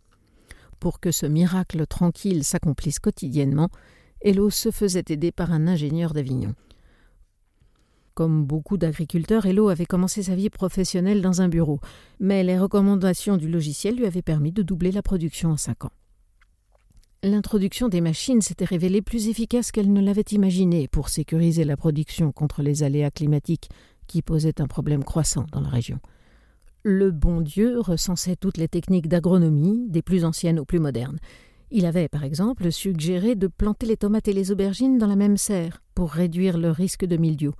Pour 0.79 1.01
que 1.01 1.11
ce 1.11 1.25
miracle 1.25 1.85
tranquille 1.85 2.45
s'accomplisse 2.45 2.99
quotidiennement, 2.99 3.69
Hello 4.21 4.49
se 4.49 4.71
faisait 4.71 5.03
aider 5.09 5.33
par 5.33 5.51
un 5.51 5.67
ingénieur 5.67 6.13
d'Avignon. 6.13 6.55
Comme 8.13 8.45
beaucoup 8.45 8.77
d'agriculteurs, 8.77 9.45
Hello 9.45 9.67
avait 9.67 9.85
commencé 9.85 10.23
sa 10.23 10.35
vie 10.35 10.49
professionnelle 10.49 11.21
dans 11.21 11.41
un 11.41 11.49
bureau, 11.49 11.81
mais 12.21 12.41
les 12.45 12.57
recommandations 12.57 13.35
du 13.35 13.49
logiciel 13.49 13.97
lui 13.97 14.05
avaient 14.05 14.21
permis 14.21 14.53
de 14.53 14.63
doubler 14.63 14.93
la 14.93 15.01
production 15.01 15.49
en 15.49 15.57
cinq 15.57 15.83
ans. 15.83 15.91
L'introduction 17.25 17.89
des 17.89 18.01
machines 18.01 18.43
s'était 18.43 18.65
révélée 18.65 19.01
plus 19.01 19.29
efficace 19.29 19.71
qu'elle 19.71 19.91
ne 19.91 19.99
l'avait 19.99 20.21
imaginé 20.29 20.87
pour 20.87 21.09
sécuriser 21.09 21.63
la 21.63 21.75
production 21.75 22.31
contre 22.31 22.61
les 22.61 22.83
aléas 22.83 23.09
climatiques 23.09 23.71
qui 24.05 24.21
posaient 24.21 24.61
un 24.61 24.67
problème 24.67 25.03
croissant 25.03 25.47
dans 25.51 25.61
la 25.61 25.69
région. 25.69 25.97
Le 26.83 27.09
bon 27.09 27.41
Dieu 27.41 27.79
recensait 27.79 28.35
toutes 28.35 28.57
les 28.57 28.67
techniques 28.67 29.07
d'agronomie, 29.07 29.87
des 29.89 30.03
plus 30.03 30.23
anciennes 30.23 30.59
aux 30.59 30.65
plus 30.65 30.77
modernes, 30.77 31.17
il 31.71 31.87
avait, 31.87 32.09
par 32.09 32.23
exemple, 32.23 32.71
suggéré 32.71 33.33
de 33.33 33.47
planter 33.47 33.87
les 33.87 33.97
tomates 33.97 34.27
et 34.27 34.33
les 34.33 34.51
aubergines 34.51 34.99
dans 34.99 35.07
la 35.07 35.15
même 35.15 35.35
serre 35.35 35.81
pour 35.95 36.11
réduire 36.11 36.59
le 36.59 36.69
risque 36.69 37.05
de 37.05 37.17
mildiou. 37.17 37.53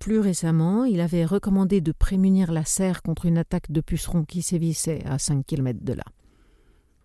Plus 0.00 0.18
récemment, 0.18 0.84
il 0.84 1.00
avait 1.00 1.24
recommandé 1.24 1.80
de 1.80 1.92
prémunir 1.92 2.50
la 2.50 2.64
serre 2.64 3.00
contre 3.00 3.26
une 3.26 3.38
attaque 3.38 3.70
de 3.70 3.80
pucerons 3.80 4.24
qui 4.24 4.42
sévissait 4.42 5.04
à 5.06 5.20
cinq 5.20 5.46
kilomètres 5.46 5.84
de 5.84 5.92
là. 5.92 6.04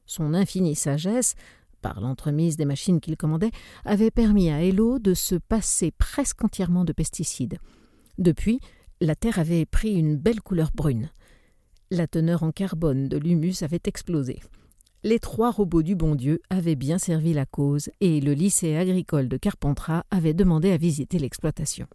Son 0.09 0.33
infinie 0.33 0.73
sagesse, 0.73 1.35
par 1.81 2.01
l'entremise 2.01 2.57
des 2.57 2.65
machines 2.65 2.99
qu'il 2.99 3.17
commandait, 3.17 3.51
avait 3.85 4.11
permis 4.11 4.49
à 4.49 4.61
Hello 4.61 4.99
de 4.99 5.13
se 5.13 5.35
passer 5.35 5.91
presque 5.91 6.43
entièrement 6.43 6.85
de 6.85 6.93
pesticides. 6.93 7.57
Depuis, 8.17 8.59
la 9.01 9.15
terre 9.15 9.39
avait 9.39 9.65
pris 9.65 9.93
une 9.93 10.17
belle 10.17 10.41
couleur 10.41 10.71
brune. 10.75 11.09
La 11.91 12.07
teneur 12.07 12.43
en 12.43 12.51
carbone 12.51 13.07
de 13.07 13.17
l'humus 13.17 13.63
avait 13.63 13.81
explosé 13.85 14.39
les 15.03 15.19
trois 15.19 15.51
robots 15.51 15.83
du 15.83 15.95
bon 15.95 16.15
Dieu 16.15 16.41
avaient 16.49 16.75
bien 16.75 16.97
servi 16.97 17.33
la 17.33 17.45
cause 17.45 17.89
et 18.01 18.19
le 18.19 18.33
lycée 18.33 18.75
agricole 18.75 19.29
de 19.29 19.37
Carpentras 19.37 20.03
avait 20.11 20.33
demandé 20.33 20.71
à 20.71 20.77
visiter 20.77 21.19
l'exploitation. 21.19 21.87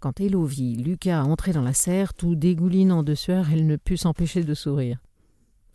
Quand 0.00 0.20
Hello 0.20 0.44
vit 0.44 0.76
Lucas 0.76 1.24
entrer 1.24 1.52
dans 1.52 1.62
la 1.62 1.72
serre, 1.72 2.14
tout 2.14 2.36
dégoulinant 2.36 3.02
de 3.02 3.14
sueur, 3.14 3.46
elle 3.50 3.66
ne 3.66 3.76
put 3.76 3.96
s'empêcher 3.96 4.44
de 4.44 4.54
sourire. 4.54 4.98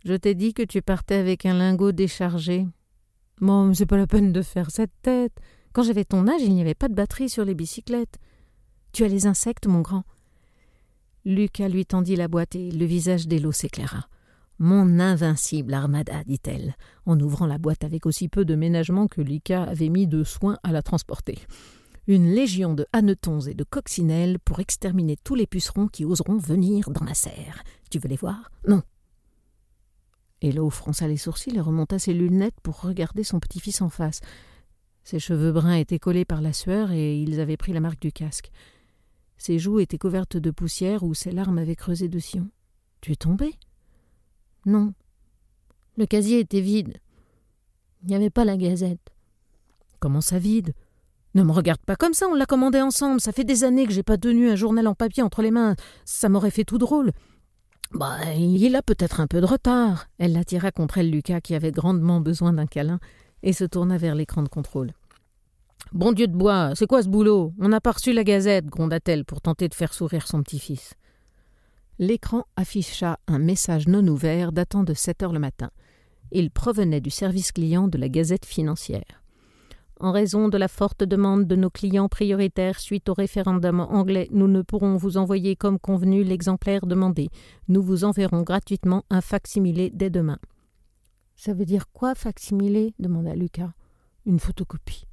Je 0.04 0.14
t'ai 0.14 0.34
dit 0.34 0.54
que 0.54 0.62
tu 0.62 0.80
partais 0.80 1.16
avec 1.16 1.44
un 1.44 1.54
lingot 1.54 1.92
déchargé. 1.92 2.66
Bon, 3.40 3.74
c'est 3.74 3.86
pas 3.86 3.98
la 3.98 4.06
peine 4.06 4.32
de 4.32 4.42
faire 4.42 4.70
cette 4.70 4.92
tête. 5.02 5.36
Quand 5.72 5.82
j'avais 5.82 6.04
ton 6.04 6.26
âge, 6.26 6.40
il 6.42 6.54
n'y 6.54 6.62
avait 6.62 6.74
pas 6.74 6.88
de 6.88 6.94
batterie 6.94 7.28
sur 7.28 7.44
les 7.44 7.54
bicyclettes. 7.54 8.18
Tu 8.92 9.04
as 9.04 9.08
les 9.08 9.26
insectes, 9.26 9.66
mon 9.66 9.80
grand. 9.80 10.04
Lucas 11.24 11.68
lui 11.68 11.84
tendit 11.84 12.16
la 12.16 12.28
boîte 12.28 12.54
et 12.54 12.70
le 12.70 12.84
visage 12.86 13.28
d'Hello 13.28 13.52
s'éclaira. 13.52 14.08
Mon 14.58 14.98
invincible 14.98 15.74
armada, 15.74 16.24
dit-elle, 16.24 16.76
en 17.06 17.18
ouvrant 17.20 17.46
la 17.46 17.58
boîte 17.58 17.84
avec 17.84 18.04
aussi 18.04 18.28
peu 18.28 18.44
de 18.44 18.54
ménagement 18.54 19.06
que 19.06 19.20
Lika 19.20 19.62
avait 19.62 19.88
mis 19.88 20.06
de 20.06 20.24
soin 20.24 20.58
à 20.62 20.72
la 20.72 20.82
transporter. 20.82 21.38
Une 22.06 22.30
légion 22.30 22.74
de 22.74 22.86
hannetons 22.92 23.40
et 23.40 23.54
de 23.54 23.64
coccinelles 23.64 24.38
pour 24.38 24.60
exterminer 24.60 25.16
tous 25.22 25.34
les 25.34 25.46
pucerons 25.46 25.88
qui 25.88 26.04
oseront 26.04 26.38
venir 26.38 26.90
dans 26.90 27.04
la 27.04 27.14
serre. 27.14 27.62
Tu 27.90 27.98
veux 27.98 28.08
les 28.08 28.16
voir? 28.16 28.50
Non. 28.66 28.82
Fronça 30.70 31.06
les 31.06 31.16
sourcils 31.16 31.56
et 31.56 31.60
remonta 31.60 31.98
ses 31.98 32.14
lunettes 32.14 32.60
pour 32.62 32.80
regarder 32.80 33.24
son 33.24 33.40
petit-fils 33.40 33.82
en 33.82 33.90
face. 33.90 34.20
Ses 35.04 35.18
cheveux 35.18 35.52
bruns 35.52 35.74
étaient 35.74 35.98
collés 35.98 36.24
par 36.24 36.40
la 36.40 36.52
sueur 36.52 36.92
et 36.92 37.18
ils 37.20 37.40
avaient 37.40 37.56
pris 37.56 37.72
la 37.72 37.80
marque 37.80 38.00
du 38.00 38.12
casque. 38.12 38.50
Ses 39.38 39.58
joues 39.58 39.80
étaient 39.80 39.98
couvertes 39.98 40.36
de 40.36 40.50
poussière 40.50 41.02
où 41.02 41.14
ses 41.14 41.30
larmes 41.30 41.58
avaient 41.58 41.76
creusé 41.76 42.08
de 42.08 42.18
sillon. 42.18 42.48
Tu 43.00 43.12
es 43.12 43.16
tombé? 43.16 43.54
Non. 44.66 44.92
Le 45.96 46.06
casier 46.06 46.40
était 46.40 46.60
vide. 46.60 46.98
Il 48.02 48.08
n'y 48.08 48.14
avait 48.14 48.30
pas 48.30 48.44
la 48.44 48.56
gazette. 48.56 49.10
Comment 49.98 50.20
ça 50.20 50.38
vide? 50.38 50.74
Ne 51.34 51.42
me 51.42 51.52
regarde 51.52 51.80
pas 51.86 51.96
comme 51.96 52.14
ça, 52.14 52.26
on 52.28 52.34
l'a 52.34 52.46
commandé 52.46 52.80
ensemble. 52.80 53.20
Ça 53.20 53.32
fait 53.32 53.44
des 53.44 53.64
années 53.64 53.86
que 53.86 53.92
j'ai 53.92 54.02
pas 54.02 54.18
tenu 54.18 54.50
un 54.50 54.56
journal 54.56 54.86
en 54.86 54.94
papier 54.94 55.22
entre 55.22 55.42
les 55.42 55.50
mains. 55.50 55.76
Ça 56.04 56.28
m'aurait 56.28 56.50
fait 56.50 56.64
tout 56.64 56.78
drôle. 56.78 57.12
Bah, 57.92 58.18
il 58.36 58.76
a 58.76 58.82
peut-être 58.82 59.20
un 59.20 59.26
peu 59.26 59.40
de 59.40 59.46
retard. 59.46 60.06
Elle 60.18 60.32
l'attira 60.32 60.70
contre 60.70 60.98
elle 60.98 61.10
Lucas, 61.10 61.40
qui 61.40 61.54
avait 61.54 61.72
grandement 61.72 62.20
besoin 62.20 62.52
d'un 62.52 62.66
câlin, 62.66 63.00
et 63.42 63.52
se 63.52 63.64
tourna 63.64 63.98
vers 63.98 64.14
l'écran 64.14 64.42
de 64.42 64.48
contrôle. 64.48 64.92
Bon 65.92 66.12
Dieu 66.12 66.28
de 66.28 66.36
bois, 66.36 66.72
c'est 66.74 66.86
quoi 66.86 67.02
ce 67.02 67.08
boulot? 67.08 67.52
On 67.58 67.68
n'a 67.68 67.80
pas 67.80 67.92
reçu 67.92 68.12
la 68.12 68.22
gazette, 68.22 68.66
gronda-t-elle 68.66 69.24
pour 69.24 69.40
tenter 69.40 69.68
de 69.68 69.74
faire 69.74 69.92
sourire 69.92 70.28
son 70.28 70.42
petit-fils 70.42 70.94
l'écran 72.00 72.46
afficha 72.56 73.18
un 73.28 73.38
message 73.38 73.86
non 73.86 74.06
ouvert 74.08 74.52
datant 74.52 74.84
de 74.84 74.94
7 74.94 75.22
heures 75.22 75.32
le 75.34 75.38
matin. 75.38 75.70
Il 76.32 76.50
provenait 76.50 77.02
du 77.02 77.10
service 77.10 77.52
client 77.52 77.88
de 77.88 77.98
la 77.98 78.08
Gazette 78.08 78.46
financière. 78.46 79.19
En 80.02 80.12
raison 80.12 80.48
de 80.48 80.56
la 80.56 80.68
forte 80.68 81.04
demande 81.04 81.46
de 81.46 81.56
nos 81.56 81.68
clients 81.68 82.08
prioritaires 82.08 82.80
suite 82.80 83.10
au 83.10 83.12
référendum 83.12 83.80
anglais, 83.80 84.28
nous 84.30 84.48
ne 84.48 84.62
pourrons 84.62 84.96
vous 84.96 85.18
envoyer 85.18 85.56
comme 85.56 85.78
convenu 85.78 86.24
l'exemplaire 86.24 86.86
demandé. 86.86 87.28
Nous 87.68 87.82
vous 87.82 88.04
enverrons 88.04 88.40
gratuitement 88.40 89.04
un 89.10 89.20
facsimilé 89.20 89.90
dès 89.92 90.08
demain. 90.08 90.38
Ça 91.36 91.52
veut 91.52 91.66
dire 91.66 91.84
quoi, 91.92 92.14
facsimilé? 92.14 92.94
demanda 92.98 93.34
Lucas. 93.34 93.72
Une 94.24 94.38
photocopie. 94.38 95.04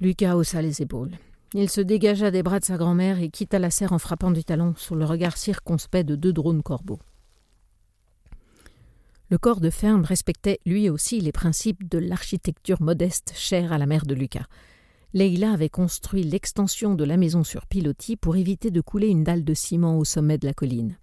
Lucas 0.00 0.34
haussa 0.34 0.62
les 0.62 0.80
épaules. 0.80 1.12
Il 1.52 1.68
se 1.68 1.82
dégagea 1.82 2.30
des 2.30 2.42
bras 2.42 2.60
de 2.60 2.64
sa 2.64 2.78
grand-mère 2.78 3.20
et 3.20 3.28
quitta 3.28 3.58
la 3.58 3.70
serre 3.70 3.92
en 3.92 3.98
frappant 3.98 4.30
du 4.30 4.44
talon 4.44 4.72
sous 4.78 4.94
le 4.94 5.04
regard 5.04 5.36
circonspect 5.36 6.08
de 6.08 6.16
deux 6.16 6.32
drones 6.32 6.62
corbeaux. 6.62 7.00
Le 9.30 9.36
corps 9.36 9.60
de 9.60 9.68
ferme 9.68 10.04
respectait 10.04 10.58
lui 10.64 10.88
aussi 10.88 11.20
les 11.20 11.32
principes 11.32 11.86
de 11.86 11.98
l'architecture 11.98 12.80
modeste 12.80 13.32
chère 13.36 13.72
à 13.72 13.78
la 13.78 13.84
mère 13.84 14.06
de 14.06 14.14
Lucas. 14.14 14.46
Leila 15.12 15.52
avait 15.52 15.68
construit 15.68 16.22
l'extension 16.22 16.94
de 16.94 17.04
la 17.04 17.18
maison 17.18 17.44
sur 17.44 17.66
pilotis 17.66 18.16
pour 18.16 18.36
éviter 18.36 18.70
de 18.70 18.80
couler 18.80 19.08
une 19.08 19.24
dalle 19.24 19.44
de 19.44 19.52
ciment 19.52 19.98
au 19.98 20.04
sommet 20.04 20.38
de 20.38 20.46
la 20.46 20.54
colline. 20.54 20.96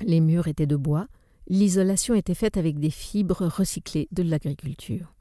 Les 0.00 0.20
murs 0.20 0.48
étaient 0.48 0.66
de 0.66 0.76
bois, 0.76 1.06
l'isolation 1.48 2.14
était 2.14 2.34
faite 2.34 2.56
avec 2.56 2.80
des 2.80 2.90
fibres 2.90 3.46
recyclées 3.46 4.08
de 4.10 4.24
l'agriculture. 4.24 5.14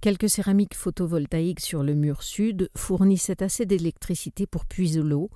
Quelques 0.00 0.30
céramiques 0.30 0.74
photovoltaïques 0.74 1.60
sur 1.60 1.84
le 1.84 1.94
mur 1.94 2.24
sud 2.24 2.70
fournissaient 2.76 3.42
assez 3.42 3.66
d'électricité 3.66 4.46
pour 4.46 4.64
puiser 4.64 5.02
l'eau, 5.02 5.30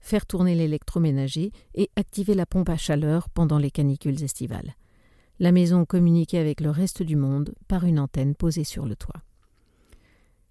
faire 0.00 0.26
tourner 0.26 0.54
l'électroménager 0.54 1.50
et 1.74 1.90
activer 1.96 2.34
la 2.34 2.46
pompe 2.46 2.68
à 2.68 2.76
chaleur 2.76 3.28
pendant 3.30 3.58
les 3.58 3.70
canicules 3.70 4.22
estivales. 4.22 4.74
La 5.40 5.50
maison 5.50 5.84
communiquait 5.84 6.38
avec 6.38 6.60
le 6.60 6.70
reste 6.70 7.02
du 7.02 7.16
monde 7.16 7.54
par 7.66 7.84
une 7.84 7.98
antenne 7.98 8.36
posée 8.36 8.62
sur 8.62 8.86
le 8.86 8.94
toit. 8.94 9.22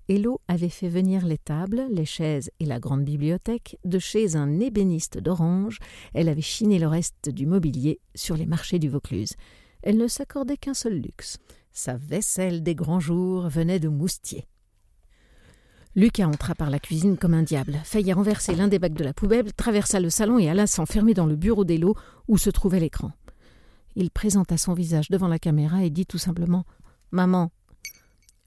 Hello 0.09 0.41
avait 0.47 0.67
fait 0.67 0.89
venir 0.89 1.25
les 1.25 1.37
tables, 1.37 1.85
les 1.91 2.05
chaises 2.05 2.49
et 2.59 2.65
la 2.65 2.79
grande 2.79 3.05
bibliothèque 3.05 3.77
de 3.85 3.99
chez 3.99 4.35
un 4.35 4.59
ébéniste 4.59 5.19
d'Orange. 5.19 5.77
Elle 6.13 6.27
avait 6.27 6.41
chiné 6.41 6.79
le 6.79 6.87
reste 6.87 7.29
du 7.29 7.45
mobilier 7.45 7.99
sur 8.15 8.35
les 8.35 8.47
marchés 8.47 8.79
du 8.79 8.89
Vaucluse. 8.89 9.33
Elle 9.83 9.97
ne 9.97 10.07
s'accordait 10.07 10.57
qu'un 10.57 10.73
seul 10.73 10.95
luxe 10.95 11.37
sa 11.71 11.95
vaisselle 11.97 12.61
des 12.63 12.75
grands 12.75 12.99
jours 12.99 13.47
venait 13.47 13.79
de 13.79 13.87
Moustier. 13.87 14.47
Lucas 15.95 16.27
entra 16.27 16.53
par 16.55 16.69
la 16.69 16.79
cuisine 16.79 17.17
comme 17.17 17.33
un 17.33 17.43
diable, 17.43 17.79
faillit 17.83 18.13
renverser 18.13 18.55
l'un 18.55 18.67
des 18.67 18.79
bacs 18.79 18.93
de 18.93 19.03
la 19.03 19.13
poubelle, 19.13 19.53
traversa 19.53 19.99
le 19.99 20.09
salon 20.09 20.39
et 20.39 20.49
alla 20.49 20.67
s'enfermer 20.67 21.13
dans 21.13 21.25
le 21.25 21.35
bureau 21.35 21.65
d'Hélo 21.65 21.95
où 22.27 22.37
se 22.37 22.49
trouvait 22.49 22.79
l'écran. 22.79 23.11
Il 23.99 24.11
présenta 24.11 24.57
son 24.57 24.73
visage 24.73 25.09
devant 25.09 25.27
la 25.27 25.39
caméra 25.39 25.83
et 25.83 25.89
dit 25.89 26.05
tout 26.05 26.17
simplement 26.17 26.63
Maman. 27.11 27.51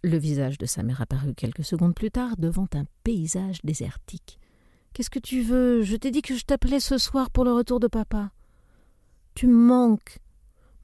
Le 0.02 0.16
visage 0.16 0.56
de 0.56 0.64
sa 0.64 0.82
mère 0.82 1.02
apparut 1.02 1.34
quelques 1.34 1.62
secondes 1.62 1.94
plus 1.94 2.10
tard 2.10 2.38
devant 2.38 2.66
un 2.72 2.86
paysage 3.04 3.60
désertique. 3.62 4.38
Qu'est-ce 4.94 5.10
que 5.10 5.18
tu 5.18 5.42
veux? 5.42 5.82
Je 5.82 5.94
t'ai 5.96 6.10
dit 6.10 6.22
que 6.22 6.34
je 6.34 6.44
t'appelais 6.46 6.80
ce 6.80 6.96
soir 6.96 7.30
pour 7.30 7.44
le 7.44 7.52
retour 7.52 7.80
de 7.80 7.86
papa. 7.86 8.30
Tu 9.34 9.46
me 9.46 9.52
manques. 9.52 10.20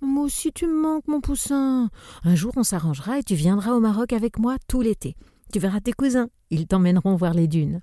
Moi 0.02 0.24
aussi 0.24 0.52
tu 0.52 0.66
me 0.66 0.78
manques, 0.78 1.08
mon 1.08 1.22
poussin. 1.22 1.88
Un 2.24 2.34
jour 2.34 2.52
on 2.56 2.62
s'arrangera 2.62 3.18
et 3.18 3.22
tu 3.22 3.36
viendras 3.36 3.72
au 3.72 3.80
Maroc 3.80 4.12
avec 4.12 4.38
moi 4.38 4.58
tout 4.68 4.82
l'été. 4.82 5.16
Tu 5.50 5.60
verras 5.60 5.80
tes 5.80 5.94
cousins. 5.94 6.28
Ils 6.50 6.66
t'emmèneront 6.66 7.16
voir 7.16 7.32
les 7.32 7.48
dunes. 7.48 7.80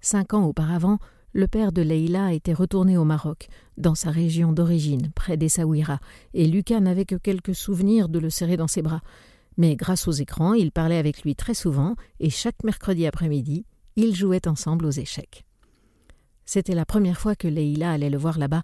Cinq 0.00 0.32
ans 0.32 0.46
auparavant, 0.46 0.98
le 1.32 1.46
père 1.46 1.72
de 1.72 1.82
Leïla 1.82 2.32
était 2.32 2.54
retourné 2.54 2.96
au 2.96 3.04
Maroc, 3.04 3.48
dans 3.76 3.94
sa 3.94 4.10
région 4.10 4.52
d'origine, 4.52 5.10
près 5.14 5.36
d'Essaouira, 5.36 6.00
et 6.34 6.46
Lucas 6.46 6.80
n'avait 6.80 7.04
que 7.04 7.16
quelques 7.16 7.54
souvenirs 7.54 8.08
de 8.08 8.18
le 8.18 8.30
serrer 8.30 8.56
dans 8.56 8.68
ses 8.68 8.82
bras. 8.82 9.02
Mais 9.56 9.76
grâce 9.76 10.08
aux 10.08 10.12
écrans, 10.12 10.54
il 10.54 10.72
parlait 10.72 10.98
avec 10.98 11.22
lui 11.22 11.34
très 11.34 11.54
souvent, 11.54 11.96
et 12.20 12.30
chaque 12.30 12.64
mercredi 12.64 13.06
après-midi, 13.06 13.66
ils 13.96 14.14
jouaient 14.14 14.48
ensemble 14.48 14.86
aux 14.86 14.90
échecs. 14.90 15.44
C'était 16.44 16.74
la 16.74 16.86
première 16.86 17.20
fois 17.20 17.36
que 17.36 17.48
Leïla 17.48 17.92
allait 17.92 18.10
le 18.10 18.18
voir 18.18 18.38
là-bas, 18.38 18.62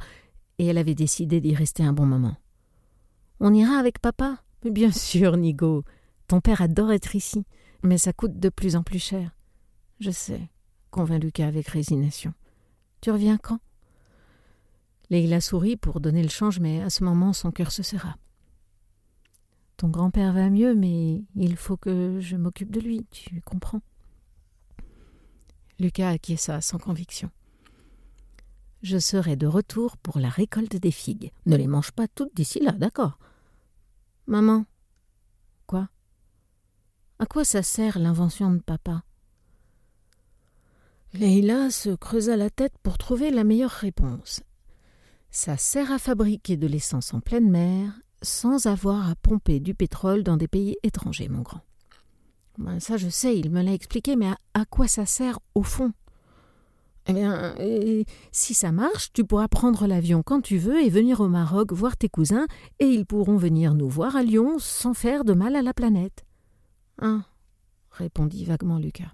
et 0.59 0.67
elle 0.67 0.79
avait 0.79 0.95
décidé 0.95 1.41
d'y 1.41 1.55
rester 1.55 1.83
un 1.83 1.93
bon 1.93 2.07
moment. 2.07 2.37
On 3.41 3.53
ira 3.53 3.77
avec 3.77 3.99
papa 3.99 4.39
Bien 4.65 4.93
sûr, 4.93 5.37
Nigo. 5.37 5.85
Ton 6.29 6.41
père 6.41 6.63
adore 6.63 6.93
être 6.93 7.15
ici, 7.15 7.45
mais 7.83 7.99
ça 7.99 8.15
coûte 8.15 8.39
de 8.39 8.49
plus 8.49 8.77
en 8.77 8.83
plus 8.83 8.99
cher. 8.99 9.37
Je 10.01 10.11
sais, 10.11 10.49
convint 10.91 11.19
Lucas 11.19 11.47
avec 11.47 11.69
résignation. 11.69 12.33
Tu 13.05 13.11
reviens 13.11 13.37
quand? 13.37 13.59
Leila 15.11 15.43
sourit 15.43 15.77
pour 15.77 16.01
donner 16.01 16.23
le 16.23 16.31
change, 16.31 16.59
mais 16.59 16.81
à 16.81 16.89
ce 16.89 17.05
moment 17.05 17.35
son 17.35 17.51
cœur 17.51 17.71
se 17.71 17.83
serra. 17.83 18.17
Ton 19.77 19.91
grand-père 19.91 20.33
va 20.33 20.49
mieux, 20.49 20.75
mais 20.75 21.23
il 21.37 21.59
faut 21.59 21.77
que 21.77 22.19
je 22.21 22.35
m'occupe 22.37 22.71
de 22.71 22.81
lui, 22.81 23.05
tu 23.11 23.43
comprends? 23.43 23.83
Lucas 25.79 26.09
acquiesça 26.09 26.63
sans 26.63 26.79
conviction. 26.79 27.31
Je 28.81 28.97
serai 28.97 29.37
de 29.37 29.47
retour 29.47 29.99
pour 29.99 30.19
la 30.19 30.31
récolte 30.31 30.77
des 30.77 30.91
figues. 30.91 31.31
Ne 31.45 31.57
les 31.57 31.67
mange 31.67 31.93
pas 31.93 32.09
toutes 32.09 32.35
d'ici 32.35 32.59
là, 32.59 32.73
d'accord? 32.73 33.19
Maman? 34.27 34.65
Quoi? 35.67 35.91
À 37.19 37.27
quoi 37.27 37.45
ça 37.45 37.63
sert 37.63 37.99
l'invention 37.99 38.51
de 38.51 38.63
papa? 38.63 39.03
Leila 41.15 41.71
se 41.71 41.91
creusa 41.91 42.37
la 42.37 42.51
tête 42.51 42.75
pour 42.83 42.99
trouver 42.99 43.31
la 43.31 43.45
meilleure 43.45 43.71
réponse. 43.71 44.43
Ça 45.31 45.57
sert 45.57 45.93
à 45.93 46.01
fabriquer 46.01 46.57
de 46.57 46.67
l'essence 46.67 47.15
en 47.15 47.21
pleine 47.21 47.49
mer 47.49 47.93
sans 48.23 48.67
avoir 48.67 49.09
à 49.09 49.15
pomper 49.15 49.61
du 49.61 49.75
pétrole 49.75 50.25
dans 50.25 50.37
des 50.37 50.49
pays 50.49 50.77
étrangers, 50.83 51.29
mon 51.29 51.43
grand. 51.43 51.61
Ben, 52.59 52.81
ça, 52.81 52.97
je 52.97 53.09
sais, 53.09 53.39
il 53.39 53.51
me 53.51 53.63
l'a 53.63 53.75
expliqué, 53.75 54.17
mais 54.17 54.33
à, 54.55 54.65
quoi 54.65 54.89
ça 54.89 55.07
sert 55.07 55.39
au 55.55 55.63
fond? 55.63 55.93
Eh 57.07 57.13
bien, 57.13 57.55
si 58.33 58.55
ça 58.55 58.73
marche, 58.73 59.13
tu 59.13 59.25
pourras 59.25 59.47
prendre 59.47 59.87
l'avion 59.87 60.25
quand 60.25 60.41
tu 60.41 60.57
veux 60.57 60.83
et 60.83 60.89
venir 60.89 61.21
au 61.21 61.29
Maroc 61.29 61.73
voir 61.73 61.97
tes 61.97 62.09
cousins, 62.09 62.47
et 62.81 62.87
ils 62.87 63.07
pourront 63.07 63.37
venir 63.37 63.75
nous 63.75 63.89
voir 63.89 64.17
à 64.17 64.25
Lyon 64.25 64.59
sans 64.59 64.95
faire 64.95 65.25
de 65.25 65.35
mal 65.35 65.55
à 65.55 65.63
la 65.63 65.75
planète. 65.75 66.25
Hein? 66.99 67.25
répondit 67.93 68.45
vaguement 68.45 68.79
Lucas. 68.79 69.13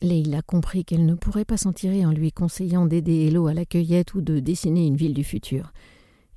Leila 0.00 0.42
comprit 0.42 0.84
qu'elle 0.84 1.06
ne 1.06 1.14
pourrait 1.14 1.44
pas 1.44 1.56
s'en 1.56 1.72
tirer 1.72 2.04
en 2.04 2.10
lui 2.10 2.32
conseillant 2.32 2.86
d'aider 2.86 3.26
Hello 3.26 3.46
à 3.46 3.54
la 3.54 3.64
cueillette 3.64 4.14
ou 4.14 4.20
de 4.20 4.40
dessiner 4.40 4.86
une 4.86 4.96
ville 4.96 5.14
du 5.14 5.24
futur. 5.24 5.72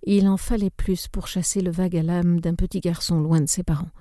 Il 0.04 0.28
en 0.28 0.38
fallait 0.38 0.70
plus 0.70 1.08
pour 1.08 1.28
chasser 1.28 1.62
le 1.62 1.72
vague 1.72 1.98
à 1.98 2.04
l'âme 2.04 2.40
d'un 2.40 2.56
petit 2.56 2.80
garçon 2.80 3.20
loin 3.20 3.42
de 3.42 3.50
ses 3.50 3.64
parents. 3.64 3.92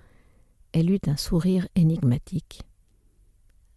Elle 0.73 0.91
eut 0.91 1.01
un 1.07 1.17
sourire 1.17 1.67
énigmatique. 1.75 2.63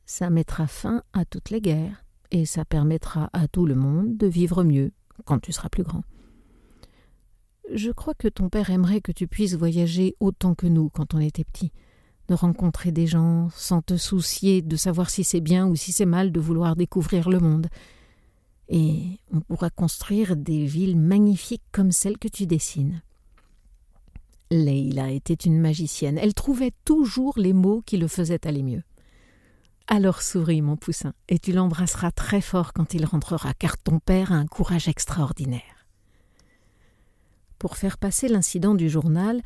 Ça 0.06 0.30
mettra 0.30 0.68
fin 0.68 1.04
à 1.14 1.26
toutes 1.26 1.50
les 1.50 1.62
guerres, 1.62 2.04
et 2.32 2.46
ça 2.46 2.66
permettra 2.66 3.30
à 3.34 3.48
tout 3.48 3.66
le 3.66 3.76
monde 3.76 4.18
de 4.18 4.28
vivre 4.28 4.64
mieux 4.64 4.92
quand 5.26 5.40
tu 5.40 5.52
seras 5.52 5.70
plus 5.70 5.84
grand. 5.84 6.04
Je 7.74 7.92
crois 7.92 8.14
que 8.14 8.28
ton 8.28 8.50
père 8.50 8.70
aimerait 8.70 9.02
que 9.02 9.12
tu 9.12 9.28
puisses 9.28 9.56
voyager 9.56 10.16
autant 10.20 10.56
que 10.56 10.68
nous 10.68 10.90
quand 10.90 11.14
on 11.14 11.20
était 11.20 11.44
petit 11.44 11.72
de 12.30 12.36
rencontrer 12.36 12.92
des 12.92 13.08
gens 13.08 13.50
sans 13.56 13.82
te 13.82 13.98
soucier 13.98 14.62
de 14.62 14.76
savoir 14.76 15.10
si 15.10 15.24
c'est 15.24 15.42
bien 15.42 15.68
ou 15.68 15.76
si 15.76 15.92
c'est 15.92 16.06
mal 16.06 16.32
de 16.32 16.40
vouloir 16.40 16.76
découvrir 16.76 17.30
le 17.30 17.40
monde. 17.40 17.68
Et 18.70 19.20
on 19.34 19.42
pourra 19.42 19.72
construire 19.72 20.36
des 20.36 20.66
villes 20.66 20.98
magnifiques 20.98 21.64
comme 21.72 21.92
celles 21.92 22.20
que 22.20 22.28
tu 22.28 22.46
dessines. 22.46 23.02
Leila 24.52 25.10
était 25.12 25.34
une 25.34 25.60
magicienne. 25.60 26.20
Elle 26.20 26.36
trouvait 26.36 26.74
toujours 26.86 27.34
les 27.38 27.54
mots 27.54 27.82
qui 27.84 27.98
le 27.98 28.08
faisaient 28.08 28.48
aller 28.48 28.64
mieux. 28.64 28.84
Alors 29.88 30.22
souris, 30.22 30.62
mon 30.62 30.78
poussin, 30.78 31.14
et 31.30 31.40
tu 31.40 31.52
l'embrasseras 31.52 32.12
très 32.12 32.42
fort 32.42 32.74
quand 32.74 32.94
il 32.94 33.06
rentrera, 33.06 33.56
car 33.56 33.76
ton 33.76 33.98
père 34.00 34.32
a 34.32 34.36
un 34.36 34.46
courage 34.46 34.88
extraordinaire. 34.88 35.88
Pour 37.58 37.76
faire 37.76 37.98
passer 37.98 38.28
l'incident 38.28 38.76
du 38.76 38.88
journal, 38.88 39.42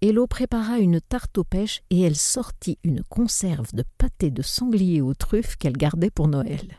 Hello 0.00 0.28
prépara 0.28 0.78
une 0.78 1.00
tarte 1.00 1.38
aux 1.38 1.44
pêches 1.44 1.82
et 1.90 2.02
elle 2.02 2.14
sortit 2.14 2.78
une 2.84 3.02
conserve 3.02 3.74
de 3.74 3.82
pâté 3.98 4.30
de 4.30 4.42
sanglier 4.42 5.00
aux 5.00 5.14
truffes 5.14 5.56
qu'elle 5.56 5.76
gardait 5.76 6.12
pour 6.12 6.28
Noël. 6.28 6.78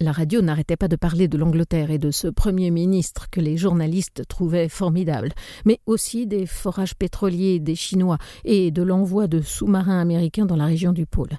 La 0.00 0.12
radio 0.12 0.42
n'arrêtait 0.42 0.76
pas 0.76 0.88
de 0.88 0.96
parler 0.96 1.28
de 1.28 1.38
l'Angleterre 1.38 1.90
et 1.90 1.96
de 1.96 2.10
ce 2.10 2.28
Premier 2.28 2.70
ministre 2.70 3.30
que 3.30 3.40
les 3.40 3.56
journalistes 3.56 4.28
trouvaient 4.28 4.68
formidable, 4.68 5.32
mais 5.64 5.80
aussi 5.86 6.26
des 6.26 6.44
forages 6.44 6.94
pétroliers 6.94 7.58
des 7.58 7.74
Chinois 7.74 8.18
et 8.44 8.70
de 8.70 8.82
l'envoi 8.82 9.28
de 9.28 9.40
sous-marins 9.40 10.00
américains 10.00 10.44
dans 10.44 10.56
la 10.56 10.66
région 10.66 10.92
du 10.92 11.06
pôle. 11.06 11.38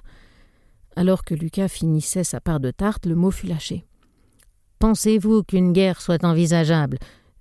Alors 0.96 1.22
que 1.22 1.36
Lucas 1.36 1.68
finissait 1.68 2.24
sa 2.24 2.40
part 2.40 2.58
de 2.58 2.72
tarte, 2.72 3.06
le 3.06 3.14
mot 3.14 3.30
fut 3.30 3.46
lâché. 3.46 3.84
Pensez-vous 4.80 5.44
qu'une 5.44 5.72
guerre 5.72 6.00
soit 6.00 6.24
envisageable? 6.24 6.98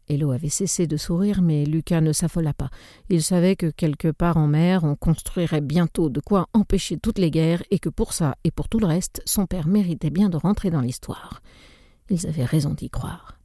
Hello 0.09 0.31
avait 0.31 0.49
cessé 0.49 0.85
de 0.85 0.97
sourire, 0.97 1.41
mais 1.41 1.63
Lucas 1.65 2.01
ne 2.01 2.11
s'affola 2.11 2.53
pas. 2.53 2.69
Il 3.09 3.23
savait 3.23 3.55
que 3.55 3.69
quelque 3.69 4.09
part 4.09 4.37
en 4.37 4.47
mer, 4.47 4.83
on 4.83 4.95
construirait 4.95 5.61
bientôt 5.61 6.09
de 6.09 6.19
quoi 6.19 6.47
empêcher 6.53 6.97
toutes 6.97 7.19
les 7.19 7.31
guerres, 7.31 7.63
et 7.71 7.79
que 7.79 7.89
pour 7.89 8.11
ça 8.11 8.35
et 8.43 8.51
pour 8.51 8.67
tout 8.67 8.79
le 8.79 8.87
reste, 8.87 9.21
son 9.25 9.45
père 9.45 9.67
méritait 9.67 10.09
bien 10.09 10.29
de 10.29 10.37
rentrer 10.37 10.69
dans 10.69 10.81
l'histoire. 10.81 11.41
Ils 12.09 12.27
avaient 12.27 12.43
raison 12.43 12.73
d'y 12.73 12.89
croire. 12.89 13.39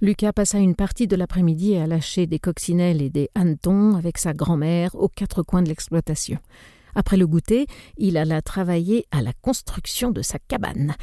Lucas 0.00 0.32
passa 0.32 0.58
une 0.58 0.74
partie 0.74 1.06
de 1.06 1.14
l'après-midi 1.14 1.76
à 1.76 1.86
lâcher 1.86 2.26
des 2.26 2.40
coccinelles 2.40 3.02
et 3.02 3.10
des 3.10 3.30
hannetons 3.36 3.94
avec 3.94 4.18
sa 4.18 4.32
grand-mère 4.32 4.96
aux 4.96 5.08
quatre 5.08 5.44
coins 5.44 5.62
de 5.62 5.68
l'exploitation. 5.68 6.38
Après 6.96 7.16
le 7.16 7.28
goûter, 7.28 7.66
il 7.96 8.16
alla 8.16 8.42
travailler 8.42 9.06
à 9.12 9.22
la 9.22 9.32
construction 9.32 10.10
de 10.10 10.20
sa 10.20 10.40
cabane. 10.40 10.96